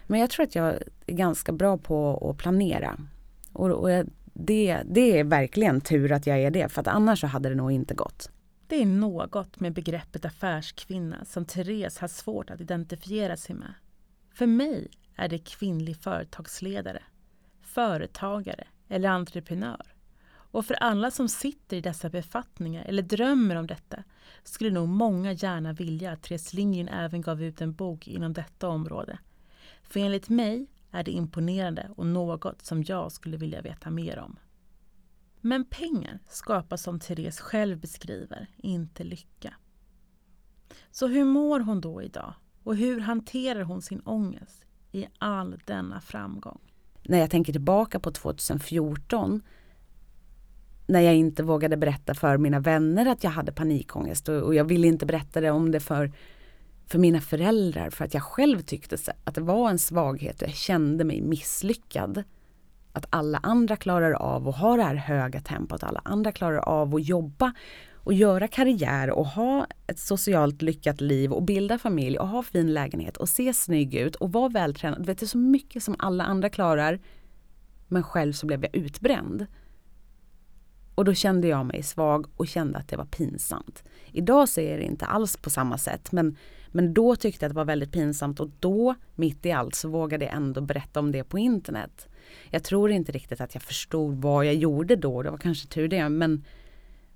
men 0.07 0.21
jag 0.21 0.31
tror 0.31 0.45
att 0.45 0.55
jag 0.55 0.75
är 1.07 1.15
ganska 1.15 1.53
bra 1.53 1.79
på 1.79 2.29
att 2.31 2.39
planera. 2.39 2.99
Och, 3.53 3.71
och 3.71 3.91
jag, 3.91 4.11
det, 4.25 4.83
det 4.85 5.19
är 5.19 5.25
verkligen 5.25 5.81
tur 5.81 6.13
att 6.13 6.27
jag 6.27 6.39
är 6.39 6.51
det, 6.51 6.69
för 6.69 6.81
att 6.81 6.89
annars 6.89 7.21
så 7.21 7.27
hade 7.27 7.49
det 7.49 7.55
nog 7.55 7.73
inte 7.73 7.95
gått. 7.95 8.31
Det 8.73 8.83
är 8.83 8.87
något 8.87 9.61
med 9.61 9.73
begreppet 9.73 10.25
affärskvinna 10.25 11.25
som 11.25 11.45
Therese 11.45 11.99
har 11.99 12.09
svårt 12.09 12.51
att 12.51 12.61
identifiera 12.61 13.37
sig 13.37 13.55
med. 13.55 13.75
För 14.35 14.47
mig 14.47 14.91
är 15.17 15.29
det 15.29 15.39
kvinnlig 15.39 15.97
företagsledare, 15.97 17.03
företagare 17.63 18.65
eller 18.89 19.09
entreprenör. 19.09 19.95
Och 20.29 20.67
för 20.67 20.75
alla 20.75 21.11
som 21.11 21.29
sitter 21.29 21.77
i 21.77 21.81
dessa 21.81 22.11
befattningar 22.11 22.85
eller 22.85 23.03
drömmer 23.03 23.57
om 23.57 23.67
detta 23.67 24.05
skulle 24.43 24.71
nog 24.71 24.89
många 24.89 25.33
gärna 25.33 25.73
vilja 25.73 26.13
att 26.13 26.23
Therese 26.23 26.53
Lindgren 26.53 26.89
även 26.89 27.21
gav 27.21 27.43
ut 27.43 27.61
en 27.61 27.73
bok 27.73 28.09
inom 28.09 28.33
detta 28.33 28.69
område. 28.69 29.19
För 29.83 30.01
enligt 30.01 30.29
mig 30.29 30.67
är 30.91 31.05
det 31.05 31.11
imponerande 31.11 31.91
och 31.97 32.07
något 32.07 32.63
som 32.63 32.83
jag 32.83 33.13
skulle 33.13 33.37
vilja 33.37 33.63
veta 33.63 33.91
mer 33.91 34.19
om. 34.19 34.37
Men 35.45 35.65
pengar 35.65 36.19
skapar 36.29 36.77
som 36.77 37.01
Therese 37.01 37.41
själv 37.41 37.81
beskriver 37.81 38.47
inte 38.57 39.05
lycka. 39.05 39.55
Så 40.91 41.07
hur 41.07 41.25
mår 41.25 41.61
hon 41.61 41.81
då 41.81 42.03
idag? 42.03 42.35
Och 42.63 42.77
hur 42.77 43.01
hanterar 43.01 43.63
hon 43.63 43.83
sin 43.83 44.01
ångest? 44.01 44.63
i 44.93 45.07
all 45.19 45.61
denna 45.65 46.01
framgång? 46.01 46.61
När 47.03 47.19
jag 47.19 47.31
tänker 47.31 47.53
tillbaka 47.53 48.01
på 48.01 48.11
2014 48.11 49.43
när 50.87 51.01
jag 51.01 51.15
inte 51.15 51.43
vågade 51.43 51.77
berätta 51.77 52.15
för 52.15 52.39
mina 52.39 52.61
vänner 52.61 53.07
att 53.07 53.25
jag 53.25 53.31
hade 53.31 53.53
panikångest 53.53 54.29
och, 54.29 54.43
och 54.43 54.55
jag 54.55 54.65
ville 54.65 54.87
inte 54.87 55.07
berätta 55.07 55.41
det 55.41 55.51
om 55.51 55.71
det 55.71 55.81
för, 55.81 56.13
för 56.87 56.99
mina 56.99 57.21
föräldrar 57.21 57.91
för 57.91 58.05
att 58.05 58.15
jag 58.15 58.23
själv 58.23 58.61
tyckte 58.61 58.97
att 59.25 59.35
det 59.35 59.41
var 59.41 59.71
en 59.71 59.79
svaghet 59.79 60.43
och 60.43 60.49
jag 60.49 60.55
kände 60.55 61.05
mig 61.05 61.21
misslyckad. 61.21 62.25
Att 62.93 63.07
alla 63.11 63.39
andra 63.43 63.77
klarar 63.77 64.13
av 64.13 64.49
att 64.49 64.59
ha 64.59 64.77
det 64.77 64.83
här 64.83 64.95
höga 64.95 65.41
tempot, 65.41 65.83
alla 65.83 66.01
andra 66.05 66.33
klarar 66.33 66.59
av 66.59 66.95
att 66.95 67.05
jobba 67.05 67.53
och 68.05 68.13
göra 68.13 68.49
karriär 68.49 69.11
och 69.11 69.27
ha 69.27 69.67
ett 69.87 69.99
socialt 69.99 70.63
lyckat 70.63 71.01
liv 71.01 71.33
och 71.33 71.43
bilda 71.43 71.79
familj 71.79 72.19
och 72.19 72.29
ha 72.29 72.43
fin 72.43 72.75
lägenhet 72.75 73.17
och 73.17 73.29
se 73.29 73.53
snygg 73.53 73.95
ut 73.95 74.17
och 74.17 74.33
vara 74.33 74.49
vältränad. 74.49 75.07
Vet, 75.07 75.19
det 75.19 75.25
är 75.25 75.29
så 75.29 75.39
mycket 75.39 75.83
som 75.83 75.97
alla 75.99 76.25
andra 76.25 76.49
klarar. 76.49 77.01
Men 77.89 78.03
själv 78.03 78.33
så 78.33 78.47
blev 78.47 78.63
jag 78.63 78.77
utbränd. 78.77 79.47
Och 80.95 81.05
då 81.05 81.15
kände 81.15 81.49
jag 81.49 81.67
mig 81.67 81.83
svag 81.83 82.27
och 82.37 82.49
kände 82.49 82.79
att 82.79 82.89
det 82.89 82.97
var 82.97 83.05
pinsamt. 83.05 83.85
Idag 84.13 84.49
ser 84.49 84.71
jag 84.71 84.81
det 84.81 84.85
inte 84.85 85.07
alls 85.07 85.37
på 85.37 85.51
samma 85.51 85.79
sätt 85.79 86.13
men, 86.13 86.37
men 86.73 86.95
då 86.95 87.17
tyckte 87.17 87.45
jag 87.45 87.49
att 87.49 87.55
det 87.55 87.59
var 87.59 87.65
väldigt 87.65 87.93
pinsamt 87.93 88.41
och 88.41 88.51
då, 88.61 88.95
mitt 89.15 89.47
i 89.47 89.53
allt, 89.53 89.75
så 89.75 89.89
vågade 89.89 90.25
jag 90.25 90.35
ändå 90.35 90.61
berätta 90.61 91.01
om 91.01 91.13
det 91.13 91.25
på 91.25 91.39
internet. 91.39 92.09
Jag 92.51 92.65
tror 92.65 92.91
inte 92.91 93.13
riktigt 93.13 93.41
att 93.41 93.55
jag 93.55 93.63
förstod 93.63 94.15
vad 94.23 94.47
jag 94.47 94.55
gjorde 94.55 94.97
då, 94.97 95.23
det 95.23 95.31
var 95.31 95.39
kanske 95.39 95.69
tur 95.69 95.89
det, 95.89 96.09
men 96.09 96.45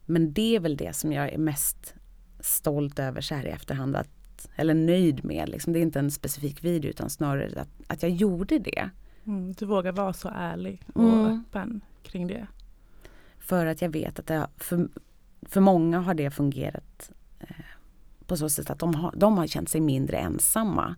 men 0.08 0.32
det 0.32 0.56
är 0.56 0.60
väl 0.60 0.76
det 0.76 0.92
som 0.96 1.12
jag 1.12 1.32
är 1.32 1.38
mest 1.38 1.94
stolt 2.40 2.98
över 2.98 3.20
så 3.20 3.34
här 3.34 3.46
i 3.46 3.50
efterhand. 3.50 3.96
Att, 3.96 4.48
eller 4.56 4.74
nöjd 4.74 5.24
med. 5.24 5.48
Liksom. 5.48 5.72
Det 5.72 5.78
är 5.78 5.82
inte 5.82 5.98
en 5.98 6.10
specifik 6.10 6.64
video 6.64 6.90
utan 6.90 7.10
snarare 7.10 7.60
att, 7.60 7.68
att 7.86 8.02
jag 8.02 8.10
gjorde 8.12 8.58
det. 8.58 8.90
Mm, 9.26 9.52
du 9.52 9.66
vågar 9.66 9.92
vara 9.92 10.12
så 10.12 10.28
ärlig 10.34 10.82
och 10.94 11.02
Mm. 11.02 11.44
öppen 11.48 11.80
kring 12.02 12.26
det. 12.26 12.46
För 13.38 13.66
att 13.66 13.82
jag 13.82 13.88
vet 13.88 14.18
att 14.18 14.26
det, 14.26 14.46
för, 14.56 14.88
för 15.42 15.60
många 15.60 16.00
har 16.00 16.14
det 16.14 16.30
fungerat 16.30 17.10
eh, 17.40 17.46
på 18.26 18.36
så 18.36 18.48
sätt 18.48 18.70
att 18.70 18.78
de 18.78 18.94
har, 18.94 19.12
de 19.16 19.38
har 19.38 19.46
känt 19.46 19.68
sig 19.68 19.80
mindre 19.80 20.16
ensamma. 20.16 20.94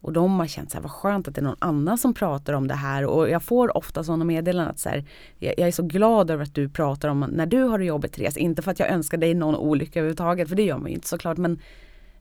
Och 0.00 0.12
de 0.12 0.38
har 0.38 0.46
känt 0.46 0.70
så 0.70 0.76
här, 0.76 0.82
vad 0.82 0.90
skönt 0.90 1.28
att 1.28 1.34
det 1.34 1.40
är 1.40 1.44
någon 1.44 1.56
annan 1.58 1.98
som 1.98 2.14
pratar 2.14 2.52
om 2.52 2.68
det 2.68 2.74
här. 2.74 3.04
Och 3.04 3.30
jag 3.30 3.42
får 3.42 3.76
ofta 3.76 4.04
sådana 4.04 4.24
meddelanden 4.24 4.70
att 4.70 4.78
så 4.78 4.88
här, 4.88 5.04
jag, 5.38 5.54
jag 5.58 5.68
är 5.68 5.72
så 5.72 5.82
glad 5.82 6.30
över 6.30 6.42
att 6.42 6.54
du 6.54 6.68
pratar 6.68 7.08
om 7.08 7.20
när 7.20 7.46
du 7.46 7.62
har 7.62 7.78
det 7.78 7.84
jobbigt 7.84 8.12
Therese. 8.12 8.36
Inte 8.36 8.62
för 8.62 8.70
att 8.70 8.78
jag 8.78 8.90
önskar 8.90 9.18
dig 9.18 9.34
någon 9.34 9.56
olycka 9.56 9.98
överhuvudtaget, 9.98 10.48
för 10.48 10.56
det 10.56 10.62
gör 10.62 10.78
man 10.78 10.88
ju 10.88 10.94
inte 10.94 11.08
såklart. 11.08 11.38
Men, 11.38 11.60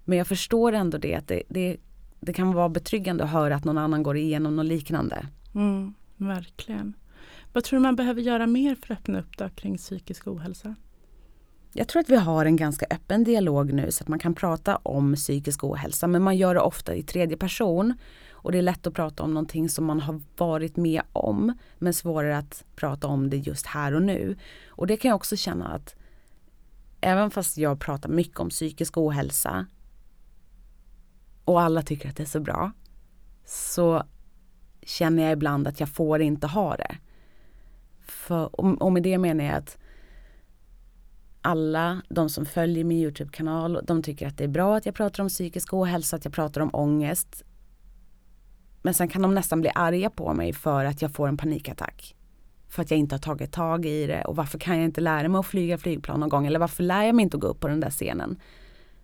men 0.05 0.17
jag 0.17 0.27
förstår 0.27 0.73
ändå 0.73 0.97
det, 0.97 1.15
att 1.15 1.27
det, 1.27 1.43
det, 1.49 1.77
det 2.19 2.33
kan 2.33 2.53
vara 2.53 2.69
betryggande 2.69 3.23
att 3.23 3.29
höra 3.29 3.55
att 3.55 3.65
någon 3.65 3.77
annan 3.77 4.03
går 4.03 4.17
igenom 4.17 4.55
något 4.55 4.65
liknande. 4.65 5.27
Mm, 5.55 5.93
verkligen. 6.17 6.93
Vad 7.53 7.63
tror 7.63 7.79
du 7.79 7.81
man 7.81 7.95
behöver 7.95 8.21
göra 8.21 8.47
mer 8.47 8.75
för 8.75 8.93
att 8.93 8.99
öppna 8.99 9.19
upp 9.19 9.37
då 9.37 9.49
kring 9.49 9.77
psykisk 9.77 10.27
ohälsa? 10.27 10.75
Jag 11.73 11.87
tror 11.87 11.99
att 11.99 12.09
vi 12.09 12.15
har 12.15 12.45
en 12.45 12.55
ganska 12.55 12.85
öppen 12.89 13.23
dialog 13.23 13.73
nu 13.73 13.91
så 13.91 14.03
att 14.03 14.07
man 14.07 14.19
kan 14.19 14.35
prata 14.35 14.75
om 14.75 15.15
psykisk 15.15 15.63
ohälsa 15.63 16.07
men 16.07 16.21
man 16.21 16.37
gör 16.37 16.53
det 16.53 16.61
ofta 16.61 16.95
i 16.95 17.03
tredje 17.03 17.37
person. 17.37 17.93
Och 18.31 18.51
det 18.51 18.57
är 18.57 18.61
lätt 18.61 18.87
att 18.87 18.93
prata 18.93 19.23
om 19.23 19.33
någonting 19.33 19.69
som 19.69 19.85
man 19.85 19.99
har 19.99 20.21
varit 20.37 20.77
med 20.77 21.01
om 21.13 21.57
men 21.77 21.93
svårare 21.93 22.37
att 22.37 22.63
prata 22.75 23.07
om 23.07 23.29
det 23.29 23.37
just 23.37 23.65
här 23.65 23.93
och 23.93 24.01
nu. 24.01 24.37
Och 24.67 24.87
det 24.87 24.97
kan 24.97 25.09
jag 25.09 25.15
också 25.15 25.35
känna 25.35 25.67
att 25.67 25.95
även 27.01 27.31
fast 27.31 27.57
jag 27.57 27.79
pratar 27.79 28.09
mycket 28.09 28.39
om 28.39 28.49
psykisk 28.49 28.97
ohälsa 28.97 29.65
och 31.45 31.61
alla 31.61 31.81
tycker 31.81 32.09
att 32.09 32.15
det 32.15 32.23
är 32.23 32.27
så 32.27 32.39
bra 32.39 32.71
så 33.45 34.03
känner 34.81 35.23
jag 35.23 35.31
ibland 35.31 35.67
att 35.67 35.79
jag 35.79 35.89
får 35.89 36.21
inte 36.21 36.47
ha 36.47 36.75
det. 36.75 36.97
För, 38.01 38.59
och, 38.59 38.81
och 38.81 38.91
med 38.91 39.03
det 39.03 39.17
menar 39.17 39.43
jag 39.43 39.55
att 39.55 39.77
alla 41.41 42.01
de 42.09 42.29
som 42.29 42.45
följer 42.45 42.83
min 42.83 42.97
Youtube-kanal, 42.97 43.79
de 43.83 44.03
tycker 44.03 44.27
att 44.27 44.37
det 44.37 44.43
är 44.43 44.47
bra 44.47 44.77
att 44.77 44.85
jag 44.85 44.95
pratar 44.95 45.23
om 45.23 45.29
psykisk 45.29 45.73
ohälsa, 45.73 46.15
att 46.15 46.25
jag 46.25 46.33
pratar 46.33 46.61
om 46.61 46.69
ångest. 46.73 47.43
Men 48.81 48.93
sen 48.93 49.07
kan 49.07 49.21
de 49.21 49.33
nästan 49.33 49.61
bli 49.61 49.71
arga 49.75 50.09
på 50.09 50.33
mig 50.33 50.53
för 50.53 50.85
att 50.85 51.01
jag 51.01 51.11
får 51.11 51.27
en 51.27 51.37
panikattack. 51.37 52.15
För 52.69 52.81
att 52.81 52.91
jag 52.91 52.99
inte 52.99 53.15
har 53.15 53.19
tagit 53.19 53.51
tag 53.51 53.85
i 53.85 54.07
det 54.07 54.25
och 54.25 54.35
varför 54.35 54.59
kan 54.59 54.77
jag 54.77 54.85
inte 54.85 55.01
lära 55.01 55.29
mig 55.29 55.39
att 55.39 55.45
flyga 55.45 55.77
flygplan 55.77 56.19
någon 56.19 56.29
gång 56.29 56.47
eller 56.47 56.59
varför 56.59 56.83
lär 56.83 57.03
jag 57.03 57.15
mig 57.15 57.23
inte 57.23 57.37
att 57.37 57.41
gå 57.41 57.47
upp 57.47 57.59
på 57.59 57.67
den 57.67 57.79
där 57.79 57.89
scenen. 57.89 58.39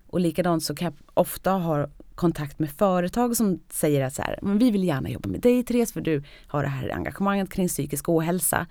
Och 0.08 0.20
likadant 0.20 0.64
så 0.64 0.76
kan 0.76 0.86
jag 0.86 0.94
ofta 1.14 1.52
ha 1.52 1.88
kontakt 2.16 2.60
med 2.60 2.72
företag 2.72 3.38
som 3.38 3.60
säger 3.70 4.06
att 4.06 4.14
så 4.14 4.22
här, 4.22 4.40
men 4.42 4.58
vi 4.58 4.72
vill 4.72 4.84
gärna 4.84 5.10
jobba 5.10 5.30
med 5.30 5.42
dig 5.42 5.64
Therese 5.64 5.94
för 5.94 6.02
du 6.02 6.24
har 6.48 6.64
det 6.64 6.70
här 6.70 6.90
engagemanget 6.90 7.50
kring 7.54 7.68
psykisk 7.68 8.10
ohälsa. 8.10 8.68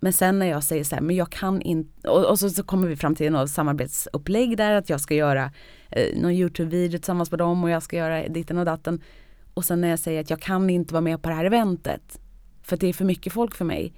Men 0.00 0.12
sen 0.12 0.38
när 0.38 0.46
jag 0.46 0.64
säger 0.64 0.84
så 0.84 0.94
här, 0.94 1.02
men 1.02 1.16
jag 1.16 1.30
kan 1.30 1.62
inte, 1.62 2.08
och, 2.08 2.24
och 2.30 2.38
så, 2.38 2.50
så 2.50 2.62
kommer 2.62 2.88
vi 2.88 2.96
fram 2.96 3.14
till 3.14 3.32
något 3.32 3.50
samarbetsupplägg 3.50 4.56
där 4.56 4.72
att 4.72 4.90
jag 4.90 5.00
ska 5.00 5.14
göra 5.14 5.50
eh, 5.90 6.20
någon 6.20 6.32
Youtube-video 6.32 6.98
tillsammans 6.98 7.30
med 7.30 7.38
dem 7.38 7.64
och 7.64 7.70
jag 7.70 7.82
ska 7.82 7.96
göra 7.96 8.28
ditten 8.28 8.58
och 8.58 8.64
datten. 8.64 9.02
Och 9.54 9.64
sen 9.64 9.80
när 9.80 9.88
jag 9.88 9.98
säger 9.98 10.20
att 10.20 10.30
jag 10.30 10.40
kan 10.40 10.70
inte 10.70 10.94
vara 10.94 11.00
med 11.00 11.22
på 11.22 11.28
det 11.28 11.34
här 11.34 11.44
eventet 11.44 12.20
för 12.62 12.74
att 12.74 12.80
det 12.80 12.86
är 12.86 12.92
för 12.92 13.04
mycket 13.04 13.32
folk 13.32 13.54
för 13.54 13.64
mig. 13.64 13.92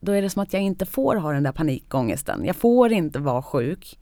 Då 0.00 0.12
är 0.12 0.22
det 0.22 0.30
som 0.30 0.42
att 0.42 0.52
jag 0.52 0.62
inte 0.62 0.86
får 0.86 1.16
ha 1.16 1.32
den 1.32 1.42
där 1.42 1.52
panikångesten. 1.52 2.44
Jag 2.44 2.56
får 2.56 2.92
inte 2.92 3.18
vara 3.18 3.42
sjuk. 3.42 3.98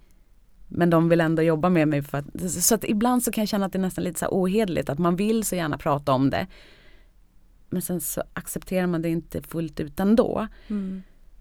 Men 0.68 0.90
de 0.90 1.08
vill 1.08 1.20
ändå 1.20 1.42
jobba 1.42 1.68
med 1.68 1.88
mig 1.88 2.02
för 2.02 2.18
att, 2.18 2.50
så 2.50 2.74
att 2.74 2.84
ibland 2.84 3.22
så 3.22 3.32
kan 3.32 3.42
jag 3.42 3.48
känna 3.48 3.66
att 3.66 3.72
det 3.72 3.78
är 3.78 3.80
nästan 3.80 4.04
lite 4.04 4.18
så 4.18 4.24
här 4.24 4.32
ohederligt 4.32 4.90
att 4.90 4.98
man 4.98 5.16
vill 5.16 5.44
så 5.44 5.56
gärna 5.56 5.78
prata 5.78 6.12
om 6.12 6.30
det. 6.30 6.46
Men 7.74 7.82
sen 7.82 8.00
så 8.00 8.22
accepterar 8.32 8.86
man 8.86 9.02
det 9.02 9.08
inte 9.08 9.42
fullt 9.42 9.80
ut 9.80 10.00
ändå. 10.00 10.48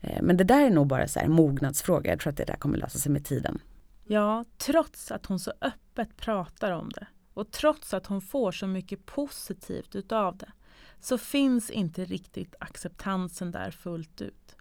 Eh, 0.01 0.21
Men 0.21 0.37
det 0.37 0.43
där 0.43 0.65
är 0.65 0.69
nog 0.69 0.87
bara 0.87 1.07
så 1.07 1.19
här 1.19 1.27
mognadsfråga. 1.27 2.11
Jag 2.11 2.19
tror 2.19 2.31
att 2.31 2.37
det 2.37 2.45
där 2.45 2.55
kommer 2.55 2.77
lösa 2.77 2.99
sig 2.99 3.11
med 3.11 3.25
tiden. 3.25 3.59
Ja, 4.03 4.45
trots 4.57 5.11
att 5.11 5.25
hon 5.25 5.39
så 5.39 5.53
öppet 5.61 6.17
pratar 6.17 6.71
om 6.71 6.89
det 6.89 7.07
och 7.33 7.51
trots 7.51 7.93
att 7.93 8.05
hon 8.05 8.21
får 8.21 8.51
så 8.51 8.67
mycket 8.67 9.05
positivt 9.05 9.95
utav 9.95 10.37
det 10.37 10.51
så 10.99 11.17
finns 11.17 11.69
inte 11.69 12.05
riktigt 12.05 12.55
acceptansen 12.59 13.51
där 13.51 13.71
fullt 13.71 14.21
ut. 14.21 14.55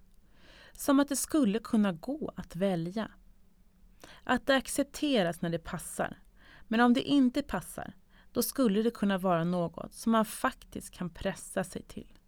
Som 0.73 1.01
att 1.01 1.09
det 1.09 1.17
skulle 1.17 1.59
kunna 1.59 1.93
gå 1.93 2.33
att 2.37 2.57
välja. 2.57 3.11
Att 4.25 4.47
det 4.47 4.57
accepteras 4.57 5.43
när 5.43 5.51
det 5.51 5.59
passar. 5.59 6.19
Men 6.69 6.81
om 6.81 6.95
det 6.95 7.03
inte 7.03 7.43
passar, 7.43 7.95
då 8.33 8.43
skulle 8.43 8.83
det 8.83 8.91
kunna 8.91 9.19
vara 9.19 9.45
något 9.45 9.95
som 9.95 10.13
man 10.13 10.25
faktiskt 10.25 10.91
kan 10.91 11.11
pressa 11.11 11.65
sig 11.65 11.83
till. 11.83 12.19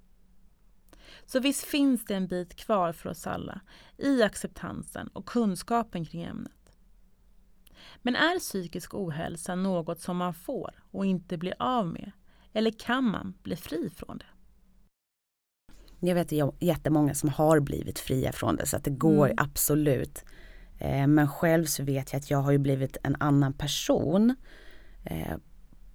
Så 1.27 1.41
visst 1.41 1.65
finns 1.65 2.05
det 2.05 2.15
en 2.15 2.27
bit 2.27 2.57
kvar 2.57 2.93
för 2.93 3.11
oss 3.11 3.27
alla 3.27 3.61
i 3.99 4.23
acceptansen 4.23 5.09
och 5.09 5.27
kunskapen 5.27 6.05
kring 6.05 6.23
ämnet. 6.23 6.53
Men 8.03 8.17
är 8.17 8.39
psykisk 8.39 8.95
ohälsa 8.95 9.55
något 9.55 10.01
som 10.01 10.17
man 10.17 10.35
får 10.35 10.71
och 10.91 11.07
inte 11.07 11.37
blir 11.39 11.55
av 11.59 11.87
med? 11.87 12.13
Eller 12.53 12.71
kan 12.71 13.05
man 13.05 13.35
bli 13.43 13.57
fri 13.57 13.91
från 13.97 14.19
det? 14.19 14.25
Jag 16.01 16.15
vet 16.15 16.33
jättemånga 16.61 17.15
som 17.15 17.29
har 17.29 17.61
blivit 17.61 17.99
fria 17.99 18.33
från 18.33 18.57
det 18.57 18.67
så 18.67 18.77
att 18.77 18.85
det 18.85 18.91
går 18.91 19.27
Mm. 19.27 19.37
absolut. 19.39 20.25
Eh, 20.79 21.07
Men 21.07 21.29
själv 21.29 21.65
så 21.65 21.83
vet 21.85 22.13
jag 22.13 22.21
att 22.21 22.31
jag 22.31 22.39
har 22.39 22.53
ju 22.53 22.59
blivit 22.59 22.97
en 23.03 23.17
annan 23.21 23.53
person 23.53 24.37
eh, 25.05 25.37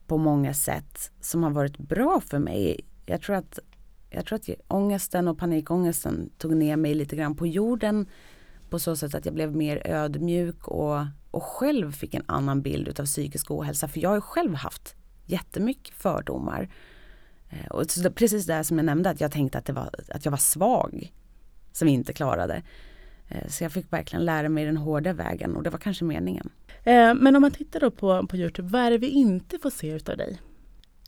på 0.09 0.17
många 0.17 0.53
sätt 0.53 1.11
som 1.21 1.43
har 1.43 1.51
varit 1.51 1.77
bra 1.77 2.21
för 2.21 2.39
mig. 2.39 2.79
Jag 3.05 3.21
tror 3.21 3.35
att, 3.35 3.59
jag 4.09 4.25
tror 4.25 4.35
att 4.35 4.49
ångesten 4.67 5.27
och 5.27 5.37
panikångesten 5.37 6.29
tog 6.37 6.55
ner 6.55 6.75
mig 6.75 6.93
lite 6.93 7.15
grann 7.15 7.35
på 7.35 7.47
jorden 7.47 8.07
på 8.69 8.79
så 8.79 8.95
sätt 8.95 9.15
att 9.15 9.25
jag 9.25 9.33
blev 9.33 9.55
mer 9.55 9.87
ödmjuk 9.87 10.67
och, 10.67 11.05
och 11.31 11.43
själv 11.43 11.91
fick 11.91 12.13
en 12.13 12.23
annan 12.25 12.61
bild 12.61 12.87
utav 12.87 13.05
psykisk 13.05 13.51
ohälsa. 13.51 13.87
För 13.87 13.99
jag 13.99 14.09
har 14.09 14.15
ju 14.15 14.21
själv 14.21 14.55
haft 14.55 14.95
jättemycket 15.25 15.93
fördomar. 15.93 16.69
Eh, 17.49 17.67
och 17.67 17.85
precis 18.15 18.45
det 18.45 18.63
som 18.63 18.77
jag 18.77 18.85
nämnde, 18.85 19.09
att 19.09 19.21
jag 19.21 19.31
tänkte 19.31 19.57
att, 19.57 19.65
det 19.65 19.73
var, 19.73 19.89
att 20.09 20.25
jag 20.25 20.31
var 20.31 20.37
svag 20.37 21.13
som 21.71 21.87
inte 21.87 22.13
klarade. 22.13 22.63
Eh, 23.27 23.47
så 23.47 23.63
jag 23.63 23.71
fick 23.71 23.93
verkligen 23.93 24.25
lära 24.25 24.49
mig 24.49 24.65
den 24.65 24.77
hårda 24.77 25.13
vägen 25.13 25.55
och 25.55 25.63
det 25.63 25.69
var 25.69 25.79
kanske 25.79 26.05
meningen. 26.05 26.49
Eh, 26.89 27.13
men 27.13 27.35
om 27.35 27.41
man 27.41 27.51
tittar 27.51 27.79
då 27.79 27.91
på, 27.91 28.27
på 28.27 28.37
Youtube, 28.37 28.69
vad 28.69 28.81
är 28.81 28.91
det 28.91 28.97
vi 28.97 29.09
inte 29.09 29.59
får 29.59 29.69
se 29.69 29.89
utav 29.89 30.17
dig? 30.17 30.41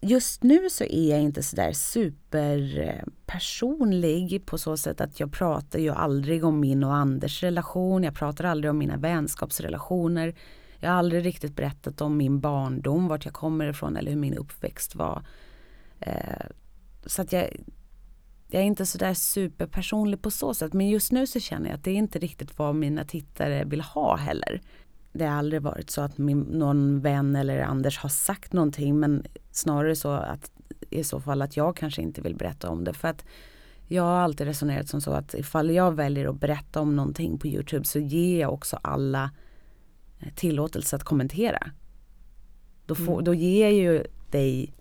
Just 0.01 0.43
nu 0.43 0.69
så 0.69 0.83
är 0.83 1.09
jag 1.09 1.21
inte 1.21 1.43
sådär 1.43 1.71
superpersonlig 1.73 4.45
på 4.45 4.57
så 4.57 4.77
sätt 4.77 5.01
att 5.01 5.19
jag 5.19 5.31
pratar 5.33 5.79
ju 5.79 5.89
aldrig 5.89 6.45
om 6.45 6.59
min 6.59 6.83
och 6.83 6.95
Anders 6.95 7.43
relation. 7.43 8.03
Jag 8.03 8.15
pratar 8.15 8.43
aldrig 8.45 8.71
om 8.71 8.77
mina 8.77 8.97
vänskapsrelationer. 8.97 10.35
Jag 10.79 10.89
har 10.89 10.97
aldrig 10.97 11.25
riktigt 11.25 11.55
berättat 11.55 12.01
om 12.01 12.17
min 12.17 12.39
barndom, 12.39 13.07
vart 13.07 13.25
jag 13.25 13.33
kommer 13.33 13.69
ifrån 13.69 13.97
eller 13.97 14.11
hur 14.11 14.17
min 14.17 14.37
uppväxt 14.37 14.95
var. 14.95 15.25
Eh, 15.99 16.45
Så 17.05 17.21
att 17.21 17.31
jag, 17.31 17.49
jag 18.47 18.61
är 18.61 18.65
inte 18.65 18.85
sådär 18.85 19.13
superpersonlig 19.13 20.21
på 20.21 20.31
så 20.31 20.53
sätt. 20.53 20.73
Men 20.73 20.89
just 20.89 21.11
nu 21.11 21.27
så 21.27 21.39
känner 21.39 21.69
jag 21.69 21.75
att 21.75 21.83
det 21.83 21.91
är 21.91 21.95
inte 21.95 22.19
riktigt 22.19 22.57
vad 22.59 22.75
mina 22.75 23.05
tittare 23.05 23.63
vill 23.65 23.81
ha 23.81 24.15
heller. 24.15 24.61
Det 25.13 25.25
har 25.25 25.37
aldrig 25.37 25.61
varit 25.61 25.89
så 25.89 26.01
att 26.01 26.17
min, 26.17 26.39
någon 26.39 27.01
vän 27.01 27.35
eller 27.35 27.61
Anders 27.61 27.97
har 27.97 28.09
sagt 28.09 28.53
någonting 28.53 28.99
men 28.99 29.23
snarare 29.51 29.95
så 29.95 30.11
att 30.11 30.51
i 30.89 31.03
så 31.03 31.19
fall 31.19 31.41
att 31.41 31.57
jag 31.57 31.75
kanske 31.75 32.01
inte 32.01 32.21
vill 32.21 32.35
berätta 32.35 32.69
om 32.69 32.83
det. 32.83 32.93
För 32.93 33.07
att 33.07 33.25
jag 33.87 34.03
har 34.03 34.19
alltid 34.19 34.47
resonerat 34.47 34.89
som 34.89 35.01
så 35.01 35.11
att 35.11 35.33
ifall 35.33 35.71
jag 35.71 35.91
väljer 35.91 36.27
att 36.29 36.39
berätta 36.39 36.81
om 36.81 36.95
någonting 36.95 37.37
på 37.37 37.47
Youtube 37.47 37.85
så 37.85 37.99
ger 37.99 38.41
jag 38.41 38.53
också 38.53 38.79
alla 38.81 39.31
eh, 40.19 40.33
tillåtelse 40.35 40.95
att 40.95 41.03
kommentera. 41.03 41.71
Då, 42.85 42.95
får, 42.95 43.21
då 43.21 43.33
ger 43.33 43.61
jag 43.61 43.73
ju 43.73 44.03
dig 44.31 44.73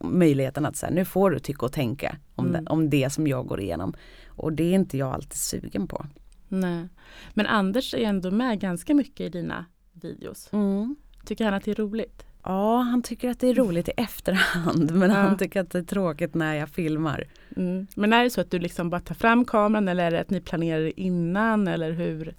möjligheten 0.00 0.66
att 0.66 0.76
säga 0.76 0.92
nu 0.92 1.04
får 1.04 1.30
du 1.30 1.38
tycka 1.38 1.66
och 1.66 1.72
tänka 1.72 2.16
om, 2.34 2.52
det, 2.52 2.64
om 2.66 2.90
det 2.90 3.10
som 3.10 3.26
jag 3.26 3.46
går 3.46 3.60
igenom. 3.60 3.94
Och 4.26 4.52
det 4.52 4.62
är 4.62 4.74
inte 4.74 4.98
jag 4.98 5.14
alltid 5.14 5.38
sugen 5.38 5.88
på. 5.88 6.06
Nej. 6.48 6.88
Men 7.34 7.46
Anders 7.46 7.94
är 7.94 7.98
ändå 7.98 8.30
med 8.30 8.60
ganska 8.60 8.94
mycket 8.94 9.20
i 9.20 9.28
dina 9.28 9.64
videos. 10.04 10.50
Tycker 11.24 11.44
han 11.44 11.54
att 11.54 11.64
det 11.64 11.70
är 11.70 11.74
roligt? 11.74 12.24
Ja, 12.44 12.76
han 12.80 13.02
tycker 13.02 13.30
att 13.30 13.40
det 13.40 13.48
är 13.48 13.54
roligt 13.54 13.88
i 13.88 13.92
efterhand 13.96 14.90
men 14.94 15.10
Ja. 15.10 15.16
han 15.16 15.38
tycker 15.38 15.60
att 15.60 15.70
det 15.70 15.78
är 15.78 15.82
tråkigt 15.82 16.34
när 16.34 16.54
jag 16.54 16.68
filmar. 16.68 17.24
Mm. 17.56 17.86
Men 17.96 18.12
är 18.12 18.24
det 18.24 18.30
så 18.30 18.40
att 18.40 18.50
du 18.50 18.58
liksom 18.58 18.90
bara 18.90 19.00
tar 19.00 19.14
fram 19.14 19.44
kameran 19.44 19.88
eller 19.88 20.04
är 20.06 20.10
det 20.10 20.20
att 20.20 20.30
ni 20.30 20.40
planerar 20.40 20.92
innan 21.00 21.68
eller 21.68 21.92
hur? 21.92 22.34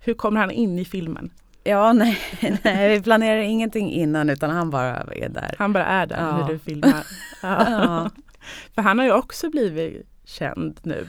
Hur 0.00 0.14
kommer 0.14 0.40
han 0.40 0.50
in 0.50 0.78
i 0.78 0.84
filmen? 0.84 1.30
Ja, 1.64 1.92
nej, 1.92 2.18
nej, 2.64 2.96
vi 2.98 3.02
planerar 3.02 3.40
ingenting 3.40 3.92
innan 3.92 4.30
utan 4.30 4.50
han 4.50 4.70
bara 4.70 4.96
är 4.96 5.28
där. 5.28 5.54
Han 5.58 5.72
bara 5.72 5.84
är 5.86 6.06
där 6.06 6.16
Ja. 6.20 6.38
när 6.38 6.48
du 6.52 6.58
filmar. 6.58 7.06
Ja, 7.42 8.10
För 8.74 8.82
han 8.82 8.98
har 8.98 9.06
ju 9.06 9.12
också 9.12 9.50
blivit 9.50 10.06
känd 10.24 10.80
nu. 10.82 11.08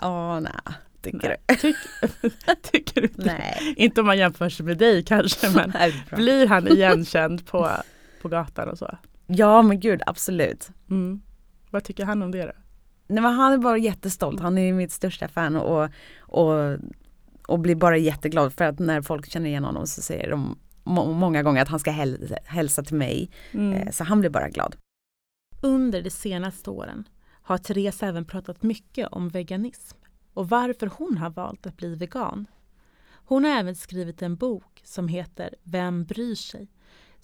ja 0.00 0.40
nej, 0.40 0.52
tycker 1.04 1.28
Nej. 1.28 1.36
du? 1.48 1.56
Tyck, 1.56 1.76
tycker 2.62 3.00
du 3.00 3.06
det? 3.06 3.24
Nej. 3.24 3.74
Inte 3.76 4.00
om 4.00 4.06
man 4.06 4.18
jämför 4.18 4.48
sig 4.48 4.66
med 4.66 4.78
dig 4.78 5.04
kanske 5.04 5.50
men 5.50 5.72
blir 6.16 6.46
han 6.46 6.68
igenkänd 6.68 7.46
på, 7.46 7.70
på 8.22 8.28
gatan 8.28 8.68
och 8.68 8.78
så? 8.78 8.98
Ja 9.26 9.62
men 9.62 9.80
gud 9.80 10.02
absolut. 10.06 10.70
Mm. 10.90 11.20
Vad 11.70 11.84
tycker 11.84 12.04
han 12.04 12.22
om 12.22 12.30
det 12.30 12.46
då? 12.46 12.52
Nej, 13.06 13.22
men 13.22 13.34
han 13.34 13.52
är 13.52 13.58
bara 13.58 13.78
jättestolt, 13.78 14.40
han 14.40 14.58
är 14.58 14.72
mitt 14.72 14.92
största 14.92 15.28
fan 15.28 15.56
och, 15.56 15.90
och, 16.18 16.78
och 17.46 17.58
blir 17.58 17.74
bara 17.74 17.96
jätteglad 17.96 18.52
för 18.52 18.64
att 18.64 18.78
när 18.78 19.02
folk 19.02 19.30
känner 19.30 19.50
igen 19.50 19.64
honom 19.64 19.86
så 19.86 20.02
säger 20.02 20.30
de 20.30 20.58
må 20.84 21.12
många 21.12 21.42
gånger 21.42 21.62
att 21.62 21.68
han 21.68 21.78
ska 21.78 21.90
häl 21.90 22.36
hälsa 22.44 22.82
till 22.82 22.96
mig. 22.96 23.30
Mm. 23.52 23.72
Eh, 23.72 23.90
så 23.90 24.04
han 24.04 24.20
blir 24.20 24.30
bara 24.30 24.48
glad. 24.48 24.76
Under 25.60 26.02
de 26.02 26.10
senaste 26.10 26.70
åren 26.70 27.08
har 27.42 27.58
Therese 27.58 28.02
även 28.02 28.24
pratat 28.24 28.62
mycket 28.62 29.08
om 29.08 29.28
veganism 29.28 29.96
och 30.34 30.48
varför 30.48 30.86
hon 30.86 31.18
har 31.18 31.30
valt 31.30 31.66
att 31.66 31.76
bli 31.76 31.94
vegan. 31.94 32.46
Hon 33.26 33.44
har 33.44 33.50
även 33.50 33.76
skrivit 33.76 34.22
en 34.22 34.36
bok 34.36 34.80
som 34.84 35.08
heter 35.08 35.54
Vem 35.62 36.04
bryr 36.04 36.34
sig? 36.34 36.68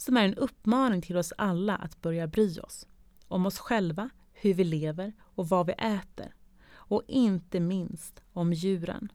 som 0.01 0.17
är 0.17 0.25
en 0.25 0.35
uppmaning 0.35 1.03
till 1.03 1.17
oss 1.17 1.33
alla 1.39 1.77
att 1.77 2.01
börja 2.01 2.27
bry 2.27 2.59
oss. 2.59 2.87
Om 3.29 3.47
oss 3.47 3.59
själva, 3.59 4.11
hur 4.33 4.55
vi 4.55 4.65
lever 4.65 5.13
och 5.21 5.49
vad 5.49 5.67
vi 5.67 5.73
äter. 5.73 6.35
Och 6.73 7.03
inte 7.09 7.61
minst 7.61 8.23
om 8.33 8.53
djuren. 8.53 9.13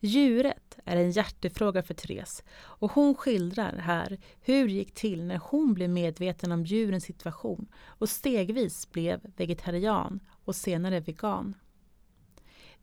Djuret 0.00 0.78
är 0.84 0.96
en 0.96 1.10
hjärtefråga 1.10 1.82
för 1.82 1.94
Therese 1.94 2.42
och 2.54 2.92
hon 2.92 3.14
skildrar 3.14 3.76
här 3.76 4.18
hur 4.40 4.66
det 4.66 4.72
gick 4.72 4.94
till 4.94 5.24
när 5.24 5.40
hon 5.44 5.74
blev 5.74 5.90
medveten 5.90 6.52
om 6.52 6.64
djurens 6.64 7.04
situation 7.04 7.66
och 7.86 8.08
stegvis 8.08 8.90
blev 8.90 9.20
vegetarian 9.36 10.20
och 10.44 10.56
senare 10.56 11.00
vegan. 11.00 11.54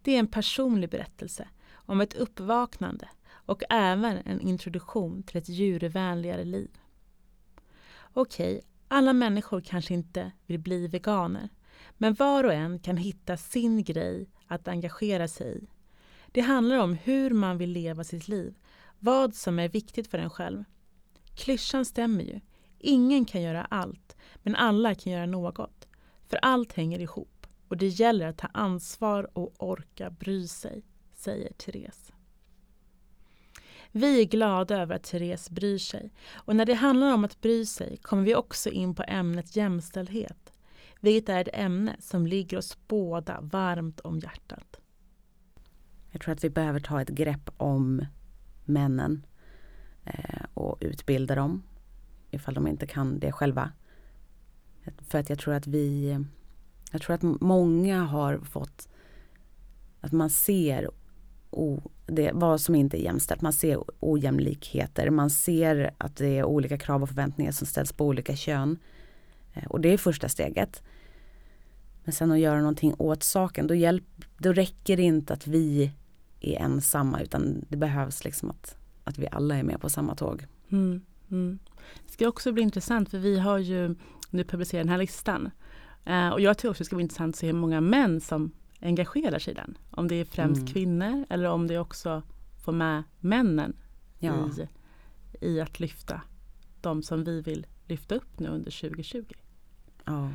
Det 0.01 0.15
är 0.15 0.19
en 0.19 0.27
personlig 0.27 0.89
berättelse 0.89 1.47
om 1.73 2.01
ett 2.01 2.13
uppvaknande 2.13 3.09
och 3.29 3.63
även 3.69 4.17
en 4.17 4.41
introduktion 4.41 5.23
till 5.23 5.37
ett 5.37 5.49
djurvänligare 5.49 6.43
liv. 6.43 6.79
Okej, 8.13 8.61
alla 8.87 9.13
människor 9.13 9.61
kanske 9.61 9.93
inte 9.93 10.31
vill 10.45 10.59
bli 10.59 10.87
veganer, 10.87 11.49
men 11.97 12.13
var 12.13 12.43
och 12.43 12.53
en 12.53 12.79
kan 12.79 12.97
hitta 12.97 13.37
sin 13.37 13.83
grej 13.83 14.29
att 14.47 14.67
engagera 14.67 15.27
sig 15.27 15.57
i. 15.57 15.67
Det 16.31 16.41
handlar 16.41 16.77
om 16.77 16.93
hur 16.93 17.31
man 17.31 17.57
vill 17.57 17.71
leva 17.71 18.03
sitt 18.03 18.27
liv, 18.27 18.55
vad 18.99 19.35
som 19.35 19.59
är 19.59 19.69
viktigt 19.69 20.07
för 20.07 20.17
en 20.17 20.29
själv. 20.29 20.63
Klyschan 21.35 21.85
stämmer 21.85 22.23
ju. 22.23 22.39
Ingen 22.79 23.25
kan 23.25 23.41
göra 23.41 23.65
allt, 23.65 24.15
men 24.43 24.55
alla 24.55 24.95
kan 24.95 25.13
göra 25.13 25.25
något. 25.25 25.87
För 26.27 26.39
allt 26.41 26.73
hänger 26.73 26.99
ihop 26.99 27.40
och 27.71 27.77
det 27.77 27.87
gäller 27.87 28.27
att 28.27 28.37
ta 28.37 28.47
ansvar 28.47 29.37
och 29.37 29.53
orka 29.57 30.09
bry 30.09 30.47
sig, 30.47 30.83
säger 31.13 31.53
Therese. 31.53 32.11
Vi 33.91 34.21
är 34.21 34.25
glada 34.25 34.81
över 34.81 34.95
att 34.95 35.03
Therese 35.03 35.49
bryr 35.49 35.77
sig 35.77 36.13
och 36.33 36.55
när 36.55 36.65
det 36.65 36.73
handlar 36.73 37.13
om 37.13 37.25
att 37.25 37.41
bry 37.41 37.65
sig 37.65 37.97
kommer 37.97 38.23
vi 38.23 38.35
också 38.35 38.69
in 38.69 38.95
på 38.95 39.03
ämnet 39.07 39.55
jämställdhet, 39.55 40.53
vilket 40.99 41.29
är 41.29 41.41
ett 41.41 41.49
ämne 41.53 41.95
som 41.99 42.27
ligger 42.27 42.57
oss 42.57 42.77
båda 42.87 43.41
varmt 43.41 43.99
om 43.99 44.19
hjärtat. 44.19 44.79
Jag 46.11 46.21
tror 46.21 46.33
att 46.33 46.43
vi 46.43 46.49
behöver 46.49 46.79
ta 46.79 47.01
ett 47.01 47.09
grepp 47.09 47.49
om 47.57 48.05
männen 48.65 49.25
eh, 50.03 50.45
och 50.53 50.77
utbilda 50.81 51.35
dem 51.35 51.63
ifall 52.31 52.53
de 52.53 52.67
inte 52.67 52.87
kan 52.87 53.19
det 53.19 53.31
själva. 53.31 53.71
För 54.97 55.19
att 55.19 55.29
jag 55.29 55.39
tror 55.39 55.53
att 55.53 55.67
vi, 55.67 56.17
jag 56.91 57.01
tror 57.01 57.15
att 57.15 57.41
många 57.41 58.03
har 58.03 58.37
fått, 58.37 58.89
att 60.01 60.11
man 60.11 60.29
ser 60.29 60.89
o, 61.51 61.91
det, 62.05 62.31
vad 62.33 62.61
som 62.61 62.75
inte 62.75 63.01
är 63.01 63.03
jämställt. 63.03 63.41
Man 63.41 63.53
ser 63.53 63.83
ojämlikheter, 63.99 65.09
man 65.09 65.29
ser 65.29 65.93
att 65.97 66.15
det 66.15 66.37
är 66.37 66.43
olika 66.43 66.77
krav 66.77 67.03
och 67.03 67.09
förväntningar 67.09 67.51
som 67.51 67.67
ställs 67.67 67.93
på 67.93 68.05
olika 68.05 68.35
kön. 68.35 68.77
Eh, 69.53 69.65
och 69.65 69.81
det 69.81 69.93
är 69.93 69.97
första 69.97 70.29
steget. 70.29 70.83
Men 72.03 72.13
sen 72.13 72.31
att 72.31 72.39
göra 72.39 72.59
någonting 72.59 72.95
åt 72.97 73.23
saken, 73.23 73.67
då, 73.67 73.75
hjälp, 73.75 74.03
då 74.37 74.53
räcker 74.53 74.97
det 74.97 75.03
inte 75.03 75.33
att 75.33 75.47
vi 75.47 75.91
är 76.39 76.59
ensamma 76.59 77.21
utan 77.21 77.65
det 77.69 77.77
behövs 77.77 78.23
liksom 78.23 78.49
att, 78.49 78.75
att 79.03 79.17
vi 79.17 79.27
alla 79.31 79.55
är 79.55 79.63
med 79.63 79.81
på 79.81 79.89
samma 79.89 80.15
tåg. 80.15 80.45
Mm, 80.69 81.01
mm. 81.31 81.59
Det 82.05 82.13
ska 82.13 82.27
också 82.27 82.51
bli 82.51 82.63
intressant 82.63 83.09
för 83.09 83.17
vi 83.17 83.39
har 83.39 83.57
ju 83.57 83.95
nu 84.29 84.43
publicerat 84.43 84.83
den 84.83 84.89
här 84.89 84.97
listan. 84.97 85.51
Eh, 86.05 86.29
och 86.29 86.41
jag 86.41 86.57
tror 86.57 86.71
också 86.71 86.81
det 86.81 86.85
ska 86.85 86.95
bli 86.95 87.03
intressant 87.03 87.35
att 87.35 87.39
se 87.39 87.47
hur 87.47 87.53
många 87.53 87.81
män 87.81 88.21
som 88.21 88.51
engagerar 88.81 89.39
sig 89.39 89.51
i 89.53 89.55
den. 89.55 89.77
Om 89.91 90.07
det 90.07 90.15
är 90.15 90.25
främst 90.25 90.61
Mm. 90.61 90.73
kvinnor 90.73 91.25
eller 91.29 91.49
om 91.49 91.67
det 91.67 91.77
också 91.79 92.23
får 92.65 92.71
med 92.71 93.03
männen 93.19 93.73
Ja. 94.19 94.49
i, 95.41 95.47
i 95.47 95.61
att 95.61 95.79
lyfta 95.79 96.21
de 96.81 97.03
som 97.03 97.23
vi 97.23 97.41
vill 97.41 97.67
lyfta 97.87 98.15
upp 98.15 98.39
nu 98.39 98.47
under 98.47 98.71
2020. 98.71 99.25
Ja. 100.05 100.29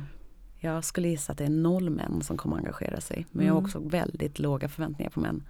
Jag 0.59 0.83
skulle 0.83 1.07
gissa 1.07 1.31
att 1.31 1.37
det 1.37 1.45
är 1.45 1.49
noll 1.49 1.89
män 1.89 2.21
som 2.21 2.37
kommer 2.37 2.57
engagera 2.57 3.01
sig. 3.01 3.25
Men 3.31 3.45
jag 3.45 3.53
har 3.53 3.59
Mm. 3.59 3.65
också 3.65 3.79
väldigt 3.79 4.39
låga 4.39 4.69
förväntningar 4.69 5.09
på 5.11 5.19
män. 5.19 5.43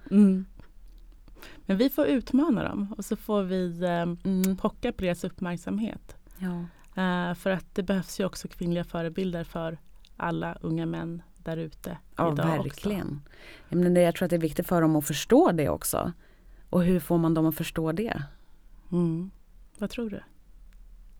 Men 1.66 1.76
vi 1.76 1.90
får 1.90 2.06
utmana 2.06 2.64
dem 2.68 2.94
och 2.98 3.04
så 3.04 3.16
får 3.16 3.42
vi 3.42 3.82
eh, 3.82 3.90
Mm. 4.32 4.56
pocka 4.56 4.92
på 4.92 5.04
deras 5.04 5.24
uppmärksamhet. 5.24 6.16
Ja. 6.38 6.58
Eh, 7.02 7.34
för 7.34 7.50
att 7.50 7.74
det 7.74 7.82
behövs 7.82 8.20
ju 8.20 8.24
också 8.24 8.48
kvinnliga 8.48 8.84
förebilder 8.84 9.44
för 9.44 9.78
alla 10.18 10.58
unga 10.60 10.86
män 10.86 11.22
där 11.36 11.56
ute 11.56 11.98
Ja, 12.16 12.32
idag 12.32 12.46
också. 12.46 12.62
verkligen. 12.62 13.20
Menar, 13.68 13.90
det- 13.90 14.00
jag 14.02 14.14
tror 14.14 14.26
att 14.26 14.30
det 14.30 14.36
är 14.36 14.40
viktigt 14.40 14.66
för 14.66 14.80
dem 14.82 14.96
att 14.96 15.06
förstå 15.06 15.52
det 15.52 15.68
också. 15.68 16.12
Och 16.70 16.82
hur 16.84 17.00
får 17.00 17.18
man 17.18 17.34
dem 17.34 17.46
att 17.46 17.54
förstå 17.54 17.92
det? 17.92 18.22
Mm. 18.92 19.30
Vad 19.78 19.90
tror 19.90 20.10
du? 20.10 20.20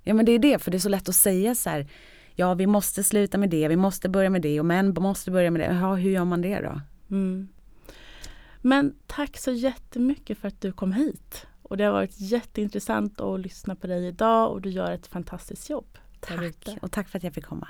Ja 0.02 0.14
men 0.14 0.24
det 0.24 0.32
är 0.32 0.38
det, 0.38 0.58
för 0.58 0.70
det 0.70 0.76
är 0.76 0.78
så 0.80 0.88
lätt 0.88 1.08
att 1.08 1.14
säga 1.14 1.54
så 1.54 1.70
här. 1.70 1.86
Ja 2.34 2.54
vi 2.54 2.66
måste 2.66 3.04
sluta 3.04 3.38
med 3.38 3.50
det, 3.50 3.68
vi 3.68 3.76
måste 3.76 4.08
börja 4.08 4.30
med 4.30 4.42
det 4.42 4.60
och 4.60 4.66
män 4.66 4.94
måste 4.98 5.30
börja 5.30 5.50
med 5.50 5.60
det. 5.60 5.74
Ja, 5.74 5.94
hur 5.94 6.10
gör 6.10 6.24
man 6.24 6.42
det 6.42 6.60
då? 6.60 6.80
Mm. 7.10 7.48
Men 8.62 8.94
tack 9.06 9.36
så 9.38 9.50
jättemycket 9.52 10.38
för 10.38 10.48
att 10.48 10.60
du 10.60 10.72
kom 10.72 10.92
hit. 10.92 11.46
Och 11.62 11.76
det 11.76 11.84
har 11.84 11.92
varit 11.92 12.20
jätteintressant 12.20 13.20
att 13.20 13.40
lyssna 13.40 13.76
på 13.76 13.86
dig 13.86 14.06
idag 14.06 14.52
och 14.52 14.60
du 14.62 14.70
gör 14.70 14.92
ett 14.92 15.06
fantastiskt 15.06 15.70
jobb. 15.70 15.98
Tack 16.20 16.68
och 16.82 16.92
tack 16.92 17.08
för 17.08 17.18
att 17.18 17.24
jag 17.24 17.34
fick 17.34 17.44
komma. 17.44 17.68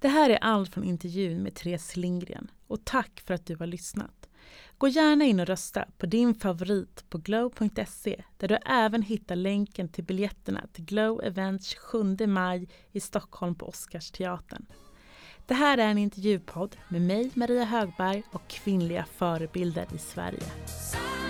Det 0.00 0.08
här 0.08 0.30
är 0.30 0.36
allt 0.36 0.74
från 0.74 0.84
intervjun 0.84 1.42
med 1.42 1.54
Therese 1.54 1.96
Lindgren 1.96 2.50
och 2.66 2.84
tack 2.84 3.22
för 3.26 3.34
att 3.34 3.46
du 3.46 3.56
har 3.56 3.66
lyssnat. 3.66 4.28
Gå 4.78 4.88
gärna 4.88 5.24
in 5.24 5.40
och 5.40 5.46
rösta 5.46 5.84
på 5.98 6.06
din 6.06 6.34
favorit 6.34 7.04
på 7.08 7.18
glow.se 7.18 8.22
där 8.36 8.48
du 8.48 8.58
även 8.66 9.02
hittar 9.02 9.36
länken 9.36 9.88
till 9.88 10.04
biljetterna 10.04 10.66
till 10.72 10.84
Glow 10.84 11.24
Events 11.24 11.66
27 11.92 12.26
maj 12.26 12.68
i 12.92 13.00
Stockholm 13.00 13.54
på 13.54 13.66
Oscarsteatern. 13.66 14.66
Det 15.46 15.54
här 15.54 15.78
är 15.78 15.88
en 15.88 15.98
intervjupodd 15.98 16.76
med 16.88 17.02
mig, 17.02 17.30
Maria 17.34 17.64
Högberg 17.64 18.22
och 18.32 18.48
kvinnliga 18.48 19.04
förebilder 19.04 19.86
i 19.94 19.98
Sverige. 19.98 20.42
Sorry. 20.66 21.25